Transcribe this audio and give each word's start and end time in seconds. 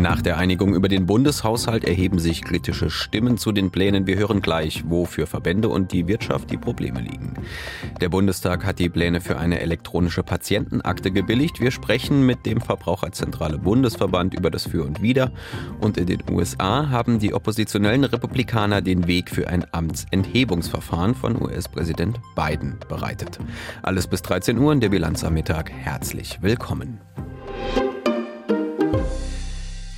Nach 0.00 0.22
der 0.22 0.38
Einigung 0.38 0.74
über 0.74 0.86
den 0.86 1.06
Bundeshaushalt 1.06 1.84
erheben 1.84 2.20
sich 2.20 2.42
kritische 2.42 2.88
Stimmen 2.88 3.36
zu 3.36 3.50
den 3.50 3.72
Plänen. 3.72 4.06
Wir 4.06 4.16
hören 4.16 4.40
gleich, 4.40 4.84
wo 4.86 5.06
für 5.06 5.26
Verbände 5.26 5.68
und 5.68 5.90
die 5.90 6.06
Wirtschaft 6.06 6.52
die 6.52 6.56
Probleme 6.56 7.00
liegen. 7.00 7.34
Der 8.00 8.08
Bundestag 8.08 8.64
hat 8.64 8.78
die 8.78 8.88
Pläne 8.88 9.20
für 9.20 9.38
eine 9.38 9.60
elektronische 9.60 10.22
Patientenakte 10.22 11.10
gebilligt. 11.10 11.60
Wir 11.60 11.72
sprechen 11.72 12.24
mit 12.24 12.46
dem 12.46 12.60
Verbraucherzentrale 12.60 13.58
Bundesverband 13.58 14.34
über 14.34 14.52
das 14.52 14.68
Für 14.68 14.84
und 14.84 15.02
Wider. 15.02 15.32
Und 15.80 15.98
in 15.98 16.06
den 16.06 16.22
USA 16.30 16.90
haben 16.90 17.18
die 17.18 17.34
oppositionellen 17.34 18.04
Republikaner 18.04 18.82
den 18.82 19.08
Weg 19.08 19.30
für 19.30 19.48
ein 19.48 19.66
Amtsenthebungsverfahren 19.72 21.16
von 21.16 21.42
US-Präsident 21.42 22.20
Biden 22.36 22.76
bereitet. 22.88 23.40
Alles 23.82 24.06
bis 24.06 24.22
13 24.22 24.58
Uhr 24.58 24.72
in 24.72 24.80
der 24.80 24.90
Bilanz 24.90 25.24
am 25.24 25.34
Mittag. 25.34 25.72
Herzlich 25.72 26.38
willkommen. 26.40 27.00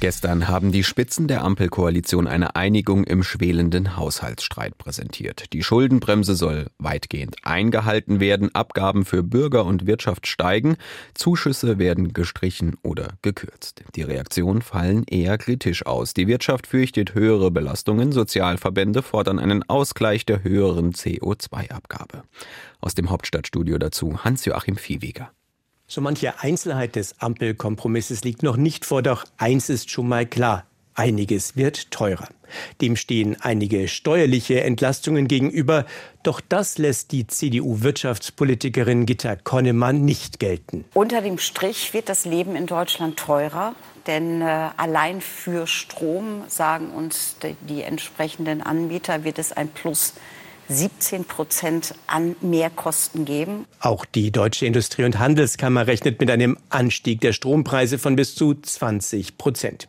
Gestern 0.01 0.49
haben 0.49 0.73
die 0.73 0.83
Spitzen 0.83 1.29
der 1.29 1.45
Ampelkoalition 1.45 2.27
eine 2.27 2.57
Einigung 2.57 3.05
im 3.05 3.23
schwelenden 3.23 3.99
Haushaltsstreit 3.99 4.79
präsentiert. 4.79 5.53
Die 5.53 5.63
Schuldenbremse 5.63 6.35
soll 6.37 6.69
weitgehend 6.79 7.37
eingehalten 7.43 8.19
werden, 8.19 8.55
Abgaben 8.55 9.05
für 9.05 9.23
Bürger 9.23 9.67
und 9.67 9.87
Wirtschaft 9.87 10.27
steigen, 10.27 10.79
Zuschüsse 11.13 11.79
werden 11.79 12.15
gestrichen 12.15 12.79
oder 12.83 13.09
gekürzt. 13.21 13.83
Die 13.95 14.01
Reaktionen 14.01 14.63
fallen 14.63 15.05
eher 15.05 15.37
kritisch 15.37 15.85
aus. 15.85 16.15
Die 16.15 16.27
Wirtschaft 16.27 16.67
fürchtet 16.67 17.15
höhere 17.15 17.51
Belastungen, 17.51 18.11
Sozialverbände 18.13 19.03
fordern 19.03 19.39
einen 19.39 19.69
Ausgleich 19.69 20.25
der 20.25 20.43
höheren 20.43 20.93
CO2-Abgabe. 20.93 22.23
Aus 22.81 22.95
dem 22.95 23.11
Hauptstadtstudio 23.11 23.77
dazu 23.77 24.25
Hans-Joachim 24.25 24.77
Viehweger. 24.77 25.31
So 25.93 26.01
manche 26.01 26.39
Einzelheit 26.39 26.95
des 26.95 27.21
Ampelkompromisses 27.21 28.23
liegt 28.23 28.45
noch 28.45 28.57
nicht 28.57 28.85
vor, 28.85 29.03
doch 29.03 29.25
eins 29.39 29.69
ist 29.69 29.91
schon 29.91 30.07
mal 30.07 30.25
klar. 30.25 30.65
Einiges 30.95 31.57
wird 31.57 31.91
teurer. 31.91 32.29
Dem 32.81 32.95
stehen 32.95 33.37
einige 33.41 33.89
steuerliche 33.89 34.63
Entlastungen 34.63 35.27
gegenüber, 35.27 35.87
doch 36.23 36.41
das 36.41 36.79
lässt 36.79 37.11
die 37.11 37.27
CDU-Wirtschaftspolitikerin 37.27 39.05
Gitta 39.05 39.35
Konnemann 39.35 40.05
nicht 40.05 40.39
gelten. 40.39 40.85
Unter 40.95 41.23
dem 41.23 41.39
Strich 41.39 41.93
wird 41.93 42.09
das 42.09 42.25
Leben 42.25 42.55
in 42.55 42.67
Deutschland 42.67 43.17
teurer, 43.17 43.75
denn 44.07 44.43
äh, 44.43 44.69
allein 44.77 45.21
für 45.21 45.67
Strom, 45.67 46.45
sagen 46.47 46.91
uns 46.91 47.35
die, 47.43 47.57
die 47.69 47.83
entsprechenden 47.83 48.63
Anbieter, 48.63 49.25
wird 49.25 49.41
es 49.41 49.51
ein 49.51 49.67
Plus 49.67 50.15
17 50.71 51.25
Prozent 51.25 51.95
an 52.07 52.37
Mehrkosten 52.41 53.25
geben. 53.25 53.67
Auch 53.81 54.05
die 54.05 54.31
Deutsche 54.31 54.67
Industrie- 54.67 55.05
und 55.05 55.19
Handelskammer 55.19 55.89
rechnet 55.89 56.21
mit 56.21 56.31
einem 56.31 56.57
Anstieg 56.69 57.21
der 57.21 57.33
Strompreise 57.33 57.99
von 57.99 58.15
bis 58.15 58.37
zu 58.37 58.55
20 58.55 59.37
Prozent. 59.37 59.89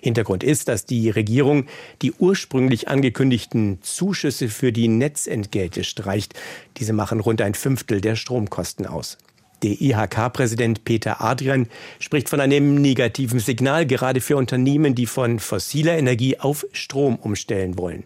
Hintergrund 0.00 0.42
ist, 0.42 0.68
dass 0.68 0.86
die 0.86 1.10
Regierung 1.10 1.66
die 2.00 2.12
ursprünglich 2.12 2.88
angekündigten 2.88 3.80
Zuschüsse 3.82 4.48
für 4.48 4.72
die 4.72 4.88
Netzentgelte 4.88 5.84
streicht. 5.84 6.32
Diese 6.78 6.94
machen 6.94 7.20
rund 7.20 7.42
ein 7.42 7.54
Fünftel 7.54 8.00
der 8.00 8.16
Stromkosten 8.16 8.86
aus. 8.86 9.18
Der 9.62 9.80
IHK-Präsident 9.80 10.84
Peter 10.84 11.20
Adrian 11.20 11.68
spricht 12.00 12.28
von 12.28 12.40
einem 12.40 12.74
negativen 12.74 13.38
Signal, 13.38 13.86
gerade 13.86 14.20
für 14.20 14.36
Unternehmen, 14.36 14.94
die 14.94 15.06
von 15.06 15.38
fossiler 15.38 15.96
Energie 15.96 16.40
auf 16.40 16.66
Strom 16.72 17.16
umstellen 17.16 17.78
wollen. 17.78 18.04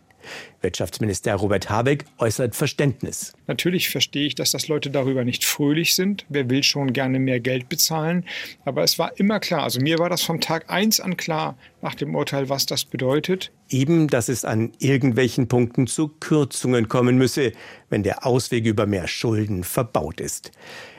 Wirtschaftsminister 0.60 1.34
Robert 1.34 1.70
Habeck 1.70 2.04
äußert 2.18 2.56
Verständnis. 2.56 3.32
Natürlich 3.46 3.88
verstehe 3.88 4.26
ich, 4.26 4.34
dass 4.34 4.50
das 4.50 4.68
Leute 4.68 4.90
darüber 4.90 5.24
nicht 5.24 5.44
fröhlich 5.44 5.94
sind. 5.94 6.24
Wer 6.28 6.50
will 6.50 6.62
schon 6.62 6.92
gerne 6.92 7.18
mehr 7.18 7.40
Geld 7.40 7.68
bezahlen? 7.68 8.24
Aber 8.64 8.82
es 8.82 8.98
war 8.98 9.18
immer 9.18 9.40
klar, 9.40 9.62
also 9.62 9.80
mir 9.80 9.98
war 9.98 10.08
das 10.08 10.22
vom 10.22 10.40
Tag 10.40 10.70
eins 10.70 11.00
an 11.00 11.16
klar 11.16 11.56
nach 11.82 11.94
dem 11.94 12.14
Urteil, 12.14 12.48
was 12.48 12.66
das 12.66 12.84
bedeutet. 12.84 13.52
Eben, 13.68 14.08
dass 14.08 14.28
es 14.28 14.44
an 14.44 14.72
irgendwelchen 14.78 15.48
Punkten 15.48 15.86
zu 15.86 16.08
Kürzungen 16.08 16.88
kommen 16.88 17.16
müsse, 17.16 17.52
wenn 17.90 18.02
der 18.02 18.26
Ausweg 18.26 18.66
über 18.66 18.86
mehr 18.86 19.06
Schulden 19.06 19.62
verbaut 19.64 20.20
ist. 20.20 20.50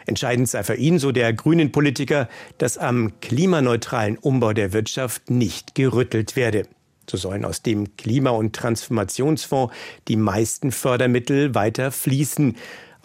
Entscheidend 0.06 0.48
sei 0.48 0.64
für 0.64 0.76
ihn, 0.76 1.00
so 1.00 1.12
der 1.12 1.34
grünen 1.34 1.74
Politiker, 1.74 2.30
dass 2.58 2.78
am 2.78 3.20
klimaneutralen 3.20 4.18
Umbau 4.18 4.54
der 4.54 4.72
Wirtschaft 4.72 5.30
nicht 5.30 5.76
gerüttelt 5.76 6.38
werde. 6.38 6.64
So 7.10 7.18
sollen. 7.18 7.46
Aus 7.46 7.62
dem 7.62 7.96
Klima- 7.96 8.32
und 8.32 8.54
Transformationsfonds 8.56 9.74
die 10.08 10.18
meisten 10.18 10.72
Fördermittel 10.72 11.56
weiter 11.56 11.92
fließen 11.92 12.56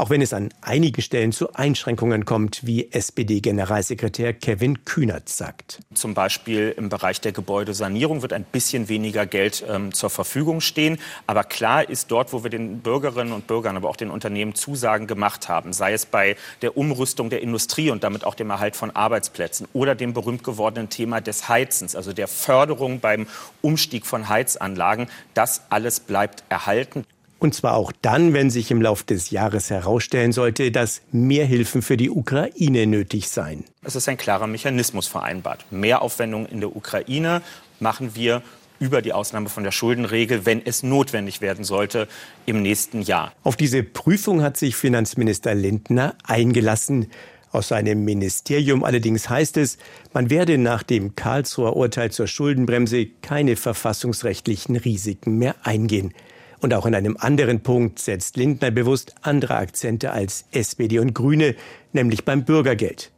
auch 0.03 0.11
wenn 0.11 0.21
es 0.21 0.33
an 0.33 0.53
einigen 0.63 1.01
Stellen 1.01 1.31
zu 1.31 1.55
Einschränkungen 1.55 2.25
kommt, 2.25 2.67
wie 2.67 2.91
SPD-Generalsekretär 2.91 4.33
Kevin 4.33 4.85
Kühnert 4.85 5.29
sagt. 5.29 5.79
Zum 5.95 6.13
Beispiel 6.13 6.75
im 6.77 6.89
Bereich 6.89 7.21
der 7.21 7.31
Gebäudesanierung 7.31 8.21
wird 8.21 8.33
ein 8.33 8.43
bisschen 8.43 8.89
weniger 8.89 9.27
Geld 9.27 9.65
ähm, 9.69 9.95
zur 9.95 10.11
Verfügung 10.11 10.61
stehen. 10.61 10.99
Aber 11.29 11.45
klar 11.45 11.89
ist 11.89 12.11
dort, 12.11 12.33
wo 12.33 12.43
wir 12.43 12.51
den 12.51 12.81
Bürgerinnen 12.81 13.33
und 13.33 13.47
Bürgern, 13.47 13.77
aber 13.77 13.89
auch 13.89 13.95
den 13.95 14.11
Unternehmen 14.11 14.57
Zusagen 14.57 15.07
gemacht 15.07 15.49
haben, 15.49 15.73
sei 15.73 15.93
es 15.93 16.05
bei 16.05 16.35
der 16.63 16.77
Umrüstung 16.77 17.31
der 17.31 17.41
Industrie 17.41 17.91
und 17.91 18.03
damit 18.03 18.25
auch 18.25 18.35
dem 18.35 18.51
Erhalt 18.51 18.75
von 18.75 18.91
Arbeitsplätzen 18.91 19.69
oder 19.73 19.95
dem 19.95 20.15
berühmt 20.15 20.43
gewordenen 20.43 20.89
Thema 20.89 21.21
des 21.21 21.49
Heizens, 21.49 21.95
also 21.95 22.13
der 22.13 22.27
Förderung 22.27 22.99
beim 22.99 23.29
Umstieg 23.61 24.05
von 24.05 24.29
Heizanlagen, 24.29 25.07
das 25.35 25.63
alles 25.71 26.01
bleibt 26.01 26.43
erhalten. 26.49 27.05
Und 27.43 27.57
zwar 27.57 27.75
auch 27.75 27.91
dann, 28.03 28.35
wenn 28.35 28.51
sich 28.51 28.71
im 28.71 28.81
Laufe 28.81 29.05
des 29.05 29.31
Jahres 29.31 29.69
herausstellen 29.69 30.31
sollte, 30.31 30.71
dass 30.71 31.03
mehr 31.11 31.45
Hilfen 31.45 31.83
für 31.83 31.97
die 31.97 32.09
Ukraine 32.09 32.87
nötig 32.87 33.29
seien. 33.31 33.65
Es 33.83 33.97
ist 33.97 34.09
ein 34.09 34.17
klarer 34.17 34.47
Mechanismus 34.47 35.09
vereinbart. 35.09 35.65
Mehr 35.73 36.03
Aufwendungen 36.03 36.47
in 36.47 36.61
der 36.61 36.77
Ukraine 36.77 37.43
machen 37.81 38.15
wir 38.15 38.43
über 38.79 39.03
die 39.03 39.13
Ausnahme 39.13 39.49
von 39.49 39.65
der 39.65 39.73
Schuldenregel, 39.73 40.47
wenn 40.47 40.65
es 40.65 40.85
notwendig 40.85 41.41
werden 41.41 41.65
sollte, 41.65 42.07
im 42.47 42.63
nächsten 42.63 43.03
Jahr. 43.03 43.33
Auf 43.43 43.57
diese 43.57 43.83
Prüfung 43.83 44.41
hat 44.41 44.57
sich 44.57 44.77
Finanzminister 44.77 45.53
Lindner 45.53 46.15
eingelassen. 46.23 47.11
Aus 47.51 47.69
seinem 47.69 48.05
Ministerium 48.05 48.85
allerdings 48.85 49.29
heißt 49.29 49.57
es, 49.57 49.79
man 50.13 50.31
werde 50.31 50.59
nach 50.59 50.85
dem 50.85 51.17
Karlsruher 51.17 51.75
Urteil 51.75 52.13
zur 52.13 52.29
Schuldenbremse 52.29 53.07
keine 53.21 53.57
verfassungsrechtlichen 53.57 54.77
Risiken 54.77 55.39
mehr 55.39 55.57
eingehen. 55.65 56.15
Und 56.63 56.73
auch 56.75 56.87
in 56.87 56.95
einem 56.95 57.17
anderen 57.19 57.61
Punkt 57.61 57.99
setzt 57.99 58.37
Lindner 58.37 58.71
bewusst 58.71 59.17
andere 59.21 59.57
Akzente 59.57 60.13
als 60.13 60.45
SPD 60.53 61.01
und 61.01 61.13
Grüne, 61.13 61.57
nämlich 61.93 62.25
beim 62.25 62.45
Bürgergeld. 62.45 63.11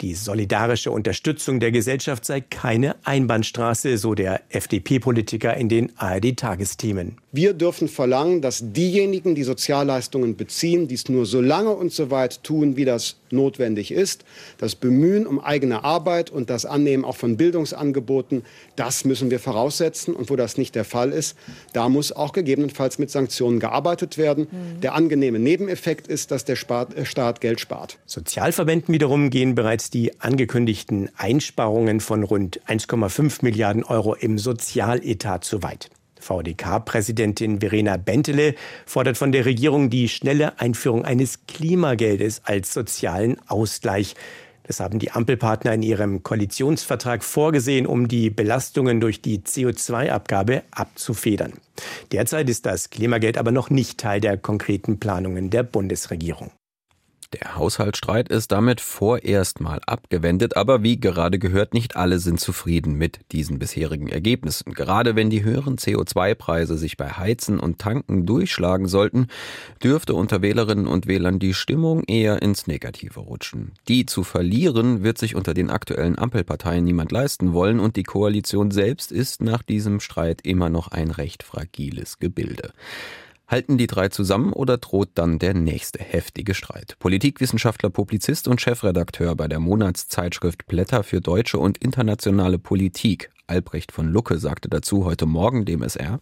Die 0.00 0.14
solidarische 0.14 0.90
Unterstützung 0.90 1.60
der 1.60 1.70
Gesellschaft 1.70 2.24
sei 2.24 2.40
keine 2.40 2.96
Einbahnstraße, 3.04 3.96
so 3.96 4.14
der 4.14 4.40
FDP-Politiker 4.48 5.56
in 5.56 5.68
den 5.68 5.96
ARD-Tagesthemen. 5.98 7.18
Wir 7.32 7.54
dürfen 7.54 7.86
verlangen, 7.86 8.40
dass 8.40 8.72
diejenigen, 8.72 9.36
die 9.36 9.44
Sozialleistungen 9.44 10.34
beziehen, 10.34 10.88
dies 10.88 11.08
nur 11.08 11.26
so 11.26 11.40
lange 11.40 11.70
und 11.70 11.92
so 11.92 12.10
weit 12.10 12.42
tun, 12.42 12.76
wie 12.76 12.84
das 12.84 13.16
notwendig 13.30 13.92
ist. 13.92 14.24
Das 14.58 14.74
Bemühen 14.74 15.28
um 15.28 15.38
eigene 15.38 15.84
Arbeit 15.84 16.30
und 16.30 16.50
das 16.50 16.66
Annehmen 16.66 17.04
auch 17.04 17.14
von 17.14 17.36
Bildungsangeboten, 17.36 18.42
das 18.74 19.04
müssen 19.04 19.30
wir 19.30 19.38
voraussetzen. 19.38 20.12
Und 20.12 20.28
wo 20.28 20.34
das 20.34 20.58
nicht 20.58 20.74
der 20.74 20.84
Fall 20.84 21.12
ist, 21.12 21.36
da 21.72 21.88
muss 21.88 22.10
auch 22.10 22.32
gegebenenfalls 22.32 22.98
mit 22.98 23.10
Sanktionen 23.10 23.60
gearbeitet 23.60 24.18
werden. 24.18 24.48
Mhm. 24.50 24.80
Der 24.80 24.94
angenehme 24.94 25.38
Nebeneffekt 25.38 26.08
ist, 26.08 26.32
dass 26.32 26.44
der 26.44 26.56
äh, 26.56 27.04
Staat 27.04 27.40
Geld 27.40 27.60
spart. 27.60 27.98
Sozialverbänden 28.06 28.92
wiederum 28.92 29.30
gehen 29.30 29.54
bereits 29.54 29.88
die 29.88 30.20
angekündigten 30.20 31.10
Einsparungen 31.16 32.00
von 32.00 32.24
rund 32.24 32.60
1,5 32.66 33.38
Milliarden 33.42 33.84
Euro 33.84 34.14
im 34.14 34.36
Sozialetat 34.36 35.44
zu 35.44 35.62
weit. 35.62 35.90
VDK-Präsidentin 36.20 37.60
Verena 37.60 37.96
Bentele 37.96 38.54
fordert 38.86 39.16
von 39.16 39.32
der 39.32 39.46
Regierung 39.46 39.90
die 39.90 40.08
schnelle 40.08 40.60
Einführung 40.60 41.04
eines 41.04 41.46
Klimageldes 41.46 42.42
als 42.44 42.72
sozialen 42.72 43.36
Ausgleich. 43.48 44.14
Das 44.62 44.78
haben 44.78 45.00
die 45.00 45.10
Ampelpartner 45.10 45.74
in 45.74 45.82
ihrem 45.82 46.22
Koalitionsvertrag 46.22 47.24
vorgesehen, 47.24 47.86
um 47.86 48.06
die 48.06 48.30
Belastungen 48.30 49.00
durch 49.00 49.20
die 49.20 49.40
CO2-Abgabe 49.40 50.62
abzufedern. 50.70 51.54
Derzeit 52.12 52.48
ist 52.48 52.66
das 52.66 52.90
Klimageld 52.90 53.36
aber 53.36 53.50
noch 53.50 53.70
nicht 53.70 53.98
Teil 53.98 54.20
der 54.20 54.36
konkreten 54.36 55.00
Planungen 55.00 55.50
der 55.50 55.64
Bundesregierung. 55.64 56.52
Der 57.32 57.54
Haushaltsstreit 57.54 58.28
ist 58.28 58.50
damit 58.50 58.80
vorerst 58.80 59.60
mal 59.60 59.78
abgewendet, 59.86 60.56
aber 60.56 60.82
wie 60.82 60.98
gerade 60.98 61.38
gehört, 61.38 61.74
nicht 61.74 61.94
alle 61.94 62.18
sind 62.18 62.40
zufrieden 62.40 62.94
mit 62.94 63.20
diesen 63.30 63.60
bisherigen 63.60 64.08
Ergebnissen. 64.08 64.72
Gerade 64.74 65.14
wenn 65.14 65.30
die 65.30 65.44
höheren 65.44 65.76
CO2-Preise 65.76 66.76
sich 66.76 66.96
bei 66.96 67.08
Heizen 67.08 67.60
und 67.60 67.78
Tanken 67.78 68.26
durchschlagen 68.26 68.88
sollten, 68.88 69.28
dürfte 69.80 70.14
unter 70.14 70.42
Wählerinnen 70.42 70.88
und 70.88 71.06
Wählern 71.06 71.38
die 71.38 71.54
Stimmung 71.54 72.02
eher 72.02 72.42
ins 72.42 72.66
Negative 72.66 73.20
rutschen. 73.20 73.74
Die 73.86 74.06
zu 74.06 74.24
verlieren 74.24 75.04
wird 75.04 75.18
sich 75.18 75.36
unter 75.36 75.54
den 75.54 75.70
aktuellen 75.70 76.18
Ampelparteien 76.18 76.82
niemand 76.82 77.12
leisten 77.12 77.52
wollen 77.52 77.78
und 77.78 77.94
die 77.94 78.02
Koalition 78.02 78.72
selbst 78.72 79.12
ist 79.12 79.40
nach 79.40 79.62
diesem 79.62 80.00
Streit 80.00 80.40
immer 80.42 80.68
noch 80.68 80.88
ein 80.88 81.12
recht 81.12 81.44
fragiles 81.44 82.18
Gebilde. 82.18 82.72
Halten 83.50 83.78
die 83.78 83.88
drei 83.88 84.08
zusammen 84.08 84.52
oder 84.52 84.78
droht 84.78 85.08
dann 85.14 85.40
der 85.40 85.54
nächste 85.54 85.98
heftige 85.98 86.54
Streit? 86.54 86.94
Politikwissenschaftler, 87.00 87.90
Publizist 87.90 88.46
und 88.46 88.60
Chefredakteur 88.60 89.34
bei 89.34 89.48
der 89.48 89.58
Monatszeitschrift 89.58 90.68
Blätter 90.68 91.02
für 91.02 91.20
deutsche 91.20 91.58
und 91.58 91.76
internationale 91.78 92.60
Politik, 92.60 93.28
Albrecht 93.48 93.90
von 93.90 94.06
Lucke, 94.06 94.38
sagte 94.38 94.68
dazu 94.68 95.04
heute 95.04 95.26
Morgen 95.26 95.64
dem 95.64 95.82
SR. 95.82 96.20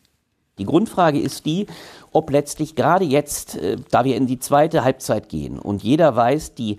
Die 0.58 0.64
Grundfrage 0.64 1.20
ist 1.20 1.44
die, 1.44 1.66
ob 2.12 2.30
letztlich 2.30 2.76
gerade 2.76 3.04
jetzt, 3.04 3.56
äh, 3.56 3.76
da 3.90 4.06
wir 4.06 4.16
in 4.16 4.26
die 4.26 4.38
zweite 4.38 4.82
Halbzeit 4.82 5.28
gehen 5.28 5.58
und 5.58 5.82
jeder 5.82 6.16
weiß, 6.16 6.54
die 6.54 6.78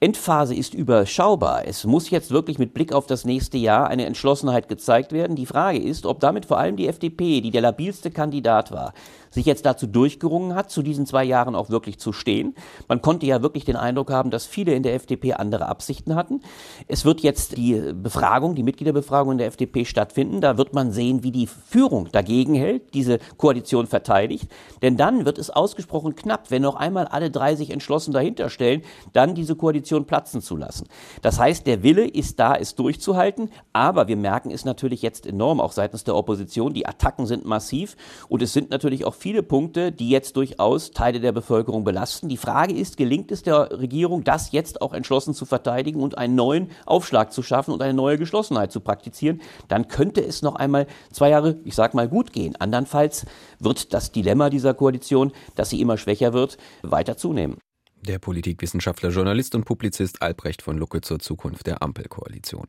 Endphase 0.00 0.54
ist 0.54 0.74
überschaubar. 0.74 1.66
Es 1.66 1.82
muss 1.82 2.08
jetzt 2.10 2.30
wirklich 2.30 2.60
mit 2.60 2.72
Blick 2.72 2.92
auf 2.92 3.06
das 3.06 3.24
nächste 3.24 3.58
Jahr 3.58 3.88
eine 3.88 4.06
Entschlossenheit 4.06 4.68
gezeigt 4.68 5.10
werden. 5.10 5.34
Die 5.34 5.44
Frage 5.44 5.78
ist, 5.78 6.06
ob 6.06 6.20
damit 6.20 6.46
vor 6.46 6.58
allem 6.58 6.76
die 6.76 6.86
FDP, 6.86 7.40
die 7.40 7.50
der 7.50 7.62
labilste 7.62 8.12
Kandidat 8.12 8.70
war, 8.70 8.94
sich 9.30 9.46
jetzt 9.46 9.66
dazu 9.66 9.86
durchgerungen 9.86 10.54
hat, 10.54 10.70
zu 10.70 10.82
diesen 10.82 11.06
zwei 11.06 11.24
Jahren 11.24 11.54
auch 11.54 11.70
wirklich 11.70 11.98
zu 11.98 12.12
stehen. 12.12 12.54
Man 12.88 13.02
konnte 13.02 13.26
ja 13.26 13.42
wirklich 13.42 13.64
den 13.64 13.76
Eindruck 13.76 14.10
haben, 14.10 14.30
dass 14.30 14.46
viele 14.46 14.74
in 14.74 14.82
der 14.82 14.94
FDP 14.94 15.34
andere 15.34 15.66
Absichten 15.66 16.14
hatten. 16.14 16.40
Es 16.86 17.04
wird 17.04 17.20
jetzt 17.20 17.56
die 17.56 17.92
Befragung, 17.94 18.54
die 18.54 18.62
Mitgliederbefragung 18.62 19.32
in 19.32 19.38
der 19.38 19.48
FDP 19.48 19.84
stattfinden. 19.84 20.40
Da 20.40 20.58
wird 20.58 20.74
man 20.74 20.92
sehen, 20.92 21.22
wie 21.22 21.32
die 21.32 21.46
Führung 21.46 22.08
dagegen 22.12 22.54
hält, 22.54 22.94
diese 22.94 23.18
Koalition 23.36 23.86
verteidigt. 23.86 24.50
Denn 24.82 24.96
dann 24.96 25.24
wird 25.24 25.38
es 25.38 25.50
ausgesprochen 25.50 26.14
knapp, 26.14 26.50
wenn 26.50 26.62
noch 26.62 26.76
einmal 26.76 27.06
alle 27.06 27.30
drei 27.30 27.56
sich 27.56 27.70
entschlossen 27.70 28.12
dahinter 28.12 28.50
stellen, 28.50 28.82
dann 29.12 29.34
diese 29.34 29.56
Koalition 29.56 30.06
platzen 30.06 30.40
zu 30.40 30.56
lassen. 30.56 30.86
Das 31.22 31.38
heißt, 31.38 31.66
der 31.66 31.82
Wille 31.82 32.06
ist 32.06 32.38
da, 32.38 32.54
es 32.54 32.74
durchzuhalten. 32.74 33.50
Aber 33.72 34.08
wir 34.08 34.16
merken 34.16 34.50
es 34.50 34.64
natürlich 34.64 35.02
jetzt 35.02 35.26
enorm, 35.26 35.60
auch 35.60 35.72
seitens 35.72 36.04
der 36.04 36.16
Opposition. 36.16 36.72
Die 36.72 36.86
Attacken 36.86 37.26
sind 37.26 37.44
massiv 37.44 37.96
und 38.28 38.42
es 38.42 38.52
sind 38.52 38.70
natürlich 38.70 39.04
auch 39.04 39.14
viele 39.18 39.42
Punkte, 39.42 39.92
die 39.92 40.08
jetzt 40.08 40.36
durchaus 40.36 40.92
Teile 40.92 41.20
der 41.20 41.32
Bevölkerung 41.32 41.84
belasten. 41.84 42.28
Die 42.28 42.36
Frage 42.36 42.74
ist, 42.74 42.96
gelingt 42.96 43.30
es 43.30 43.42
der 43.42 43.78
Regierung, 43.78 44.24
das 44.24 44.52
jetzt 44.52 44.80
auch 44.80 44.92
entschlossen 44.92 45.34
zu 45.34 45.44
verteidigen 45.44 46.00
und 46.00 46.16
einen 46.16 46.34
neuen 46.34 46.70
Aufschlag 46.86 47.32
zu 47.32 47.42
schaffen 47.42 47.72
und 47.72 47.82
eine 47.82 47.94
neue 47.94 48.18
Geschlossenheit 48.18 48.72
zu 48.72 48.80
praktizieren? 48.80 49.40
Dann 49.68 49.88
könnte 49.88 50.24
es 50.24 50.42
noch 50.42 50.54
einmal 50.54 50.86
zwei 51.12 51.30
Jahre, 51.30 51.58
ich 51.64 51.74
sag 51.74 51.94
mal, 51.94 52.08
gut 52.08 52.32
gehen. 52.32 52.56
Andernfalls 52.56 53.26
wird 53.58 53.92
das 53.92 54.12
Dilemma 54.12 54.50
dieser 54.50 54.74
Koalition, 54.74 55.32
dass 55.54 55.70
sie 55.70 55.80
immer 55.80 55.98
schwächer 55.98 56.32
wird, 56.32 56.56
weiter 56.82 57.16
zunehmen. 57.16 57.58
Der 58.02 58.18
Politikwissenschaftler, 58.18 59.10
Journalist 59.10 59.54
und 59.54 59.64
Publizist 59.64 60.22
Albrecht 60.22 60.62
von 60.62 60.78
Lucke 60.78 61.00
zur 61.00 61.18
Zukunft 61.18 61.66
der 61.66 61.82
Ampelkoalition. 61.82 62.68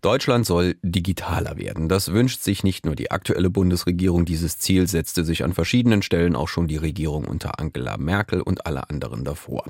Deutschland 0.00 0.46
soll 0.46 0.76
digitaler 0.82 1.56
werden. 1.56 1.88
Das 1.88 2.12
wünscht 2.12 2.42
sich 2.42 2.64
nicht 2.64 2.86
nur 2.86 2.96
die 2.96 3.10
aktuelle 3.10 3.50
Bundesregierung. 3.50 4.24
Dieses 4.24 4.58
Ziel 4.58 4.86
setzte 4.86 5.24
sich 5.24 5.44
an 5.44 5.52
verschiedenen 5.52 6.02
Stellen 6.02 6.36
auch 6.36 6.48
schon 6.48 6.68
die 6.68 6.76
Regierung 6.76 7.24
unter 7.24 7.58
Angela 7.58 7.96
Merkel 7.98 8.40
und 8.40 8.66
alle 8.66 8.88
anderen 8.88 9.24
davor. 9.24 9.64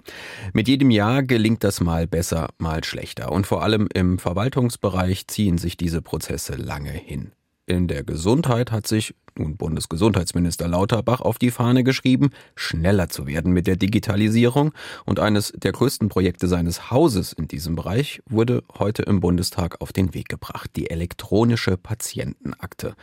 Mit 0.53 0.69
jedem 0.69 0.91
Jahr 0.91 1.23
gelingt 1.23 1.65
das 1.65 1.81
mal 1.81 2.06
besser, 2.06 2.50
mal 2.59 2.85
schlechter. 2.85 3.32
Und 3.32 3.47
vor 3.47 3.62
allem 3.62 3.88
im 3.93 4.19
Verwaltungsbereich 4.19 5.27
ziehen 5.27 5.59
sich 5.59 5.77
diese 5.77 6.03
Prozesse 6.03 6.55
lange 6.55 6.93
hin 6.93 7.33
in 7.71 7.87
der 7.87 8.03
Gesundheit 8.03 8.73
hat 8.73 8.89
sich 8.89 9.15
nun 9.39 9.57
Bundesgesundheitsminister 9.57 10.67
Lauterbach 10.67 11.21
auf 11.21 11.39
die 11.39 11.53
Fahne 11.53 11.85
geschrieben, 11.85 12.31
schneller 12.57 13.09
zu 13.09 13.29
werden 13.29 13.53
mit 13.53 13.69
der 13.69 13.77
Digitalisierung. 13.77 14.73
Und 15.07 15.21
eines 15.21 15.53
der 15.57 15.71
größten 15.71 16.09
Projekte 16.09 16.49
seines 16.49 16.91
Hauses 16.91 17.33
in 17.33 17.47
diesem 17.47 17.77
Bereich 17.77 18.23
wurde 18.29 18.65
heute 18.79 19.03
im 19.03 19.21
Bundestag 19.21 19.81
auf 19.81 19.93
den 19.93 20.15
Weg 20.15 20.29
gebracht, 20.29 20.71
die 20.75 20.91
elektronische 20.91 21.77
Patientenakte. 21.77 22.95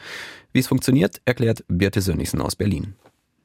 Wie 0.52 0.60
es 0.60 0.68
funktioniert, 0.68 1.22
erklärt 1.24 1.64
Birte 1.70 2.02
Sönnigsen 2.02 2.42
aus 2.42 2.58
Berlin. 2.58 2.96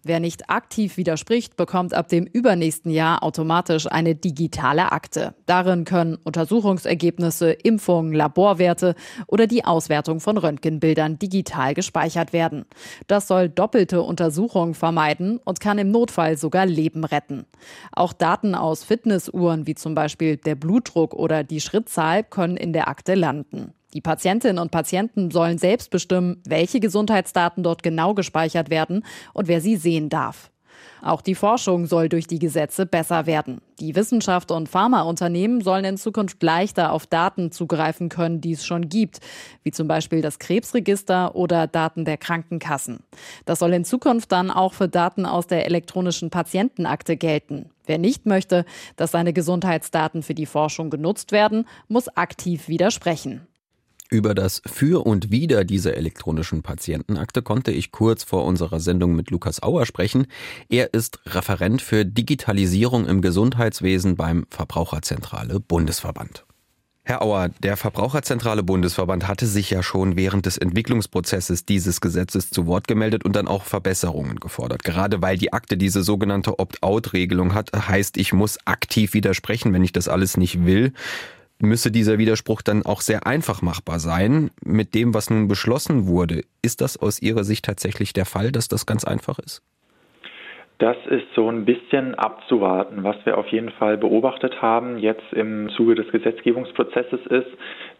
Wer 0.04 0.18
nicht 0.18 0.50
aktiv 0.50 0.96
widerspricht, 0.96 1.56
bekommt 1.56 1.94
ab 1.94 2.08
dem 2.08 2.26
übernächsten 2.26 2.90
Jahr 2.90 3.22
automatisch 3.22 3.86
eine 3.86 4.16
digitale 4.16 4.90
Akte. 4.90 5.34
Darin 5.46 5.84
können 5.84 6.18
Untersuchungsergebnisse, 6.24 7.52
Impfungen, 7.52 8.12
Laborwerte 8.12 8.96
oder 9.28 9.46
die 9.46 9.64
Auswertung 9.64 10.18
von 10.18 10.38
Röntgenbildern 10.38 11.20
digital 11.20 11.74
gespeichert 11.74 12.32
werden. 12.32 12.64
Das 13.06 13.28
soll 13.28 13.48
doppelte 13.48 14.02
Untersuchungen 14.02 14.74
vermeiden 14.74 15.38
und 15.44 15.60
kann 15.60 15.78
im 15.78 15.92
Notfall 15.92 16.36
sogar 16.36 16.66
Leben 16.66 17.04
retten. 17.04 17.46
Auch 17.92 18.12
Daten 18.12 18.56
aus 18.56 18.82
Fitnessuhren 18.82 19.68
wie 19.68 19.76
zum 19.76 19.94
Beispiel 19.94 20.36
der 20.36 20.56
Blutdruck 20.56 21.14
oder 21.14 21.44
die 21.44 21.60
Schrittzahl 21.60 22.24
können 22.24 22.56
in 22.56 22.72
der 22.72 22.88
Akte 22.88 23.14
landen. 23.14 23.72
Die 23.94 24.00
Patientinnen 24.00 24.58
und 24.58 24.70
Patienten 24.70 25.30
sollen 25.30 25.58
selbst 25.58 25.90
bestimmen, 25.90 26.40
welche 26.46 26.80
Gesundheitsdaten 26.80 27.62
dort 27.62 27.82
genau 27.82 28.14
gespeichert 28.14 28.70
werden 28.70 29.04
und 29.34 29.48
wer 29.48 29.60
sie 29.60 29.76
sehen 29.76 30.08
darf. 30.08 30.50
Auch 31.02 31.20
die 31.20 31.34
Forschung 31.34 31.86
soll 31.86 32.08
durch 32.08 32.28
die 32.28 32.38
Gesetze 32.38 32.86
besser 32.86 33.26
werden. 33.26 33.60
Die 33.80 33.96
Wissenschaft 33.96 34.52
und 34.52 34.68
Pharmaunternehmen 34.68 35.60
sollen 35.60 35.84
in 35.84 35.96
Zukunft 35.96 36.40
leichter 36.42 36.92
auf 36.92 37.06
Daten 37.06 37.50
zugreifen 37.50 38.08
können, 38.08 38.40
die 38.40 38.52
es 38.52 38.64
schon 38.64 38.88
gibt, 38.88 39.18
wie 39.64 39.72
zum 39.72 39.88
Beispiel 39.88 40.22
das 40.22 40.38
Krebsregister 40.38 41.34
oder 41.34 41.66
Daten 41.66 42.04
der 42.04 42.18
Krankenkassen. 42.18 43.00
Das 43.44 43.58
soll 43.58 43.72
in 43.72 43.84
Zukunft 43.84 44.30
dann 44.30 44.52
auch 44.52 44.74
für 44.74 44.88
Daten 44.88 45.26
aus 45.26 45.48
der 45.48 45.66
elektronischen 45.66 46.30
Patientenakte 46.30 47.16
gelten. 47.16 47.70
Wer 47.84 47.98
nicht 47.98 48.26
möchte, 48.26 48.64
dass 48.96 49.10
seine 49.10 49.32
Gesundheitsdaten 49.32 50.22
für 50.22 50.34
die 50.34 50.46
Forschung 50.46 50.88
genutzt 50.88 51.32
werden, 51.32 51.66
muss 51.88 52.08
aktiv 52.16 52.68
widersprechen. 52.68 53.48
Über 54.12 54.34
das 54.34 54.60
Für 54.66 55.06
und 55.06 55.30
Wider 55.30 55.64
dieser 55.64 55.96
elektronischen 55.96 56.60
Patientenakte 56.60 57.40
konnte 57.40 57.70
ich 57.70 57.92
kurz 57.92 58.24
vor 58.24 58.44
unserer 58.44 58.78
Sendung 58.78 59.16
mit 59.16 59.30
Lukas 59.30 59.62
Auer 59.62 59.86
sprechen. 59.86 60.26
Er 60.68 60.92
ist 60.92 61.20
Referent 61.24 61.80
für 61.80 62.04
Digitalisierung 62.04 63.06
im 63.06 63.22
Gesundheitswesen 63.22 64.16
beim 64.16 64.44
Verbraucherzentrale 64.50 65.60
Bundesverband. 65.60 66.44
Herr 67.04 67.22
Auer, 67.22 67.48
der 67.62 67.78
Verbraucherzentrale 67.78 68.62
Bundesverband 68.62 69.26
hatte 69.26 69.46
sich 69.46 69.70
ja 69.70 69.82
schon 69.82 70.14
während 70.14 70.44
des 70.44 70.58
Entwicklungsprozesses 70.58 71.64
dieses 71.64 72.02
Gesetzes 72.02 72.50
zu 72.50 72.66
Wort 72.66 72.86
gemeldet 72.86 73.24
und 73.24 73.34
dann 73.34 73.48
auch 73.48 73.64
Verbesserungen 73.64 74.36
gefordert. 74.36 74.84
Gerade 74.84 75.22
weil 75.22 75.38
die 75.38 75.54
Akte 75.54 75.78
diese 75.78 76.02
sogenannte 76.02 76.58
Opt-out-Regelung 76.58 77.54
hat, 77.54 77.70
heißt, 77.72 78.18
ich 78.18 78.34
muss 78.34 78.58
aktiv 78.66 79.14
widersprechen, 79.14 79.72
wenn 79.72 79.82
ich 79.82 79.92
das 79.92 80.08
alles 80.08 80.36
nicht 80.36 80.66
will 80.66 80.92
müsse 81.62 81.90
dieser 81.90 82.18
Widerspruch 82.18 82.60
dann 82.60 82.84
auch 82.84 83.00
sehr 83.00 83.26
einfach 83.26 83.62
machbar 83.62 83.98
sein 83.98 84.50
mit 84.62 84.94
dem, 84.94 85.14
was 85.14 85.30
nun 85.30 85.48
beschlossen 85.48 86.06
wurde. 86.06 86.42
Ist 86.60 86.80
das 86.80 86.96
aus 86.96 87.22
Ihrer 87.22 87.44
Sicht 87.44 87.64
tatsächlich 87.64 88.12
der 88.12 88.26
Fall, 88.26 88.52
dass 88.52 88.68
das 88.68 88.84
ganz 88.84 89.04
einfach 89.04 89.38
ist? 89.38 89.62
Das 90.82 90.96
ist 91.08 91.26
so 91.36 91.48
ein 91.48 91.64
bisschen 91.64 92.16
abzuwarten. 92.16 93.04
Was 93.04 93.14
wir 93.24 93.38
auf 93.38 93.46
jeden 93.48 93.70
Fall 93.70 93.96
beobachtet 93.96 94.60
haben 94.60 94.98
jetzt 94.98 95.32
im 95.32 95.68
Zuge 95.76 95.94
des 95.94 96.10
Gesetzgebungsprozesses 96.10 97.20
ist, 97.26 97.46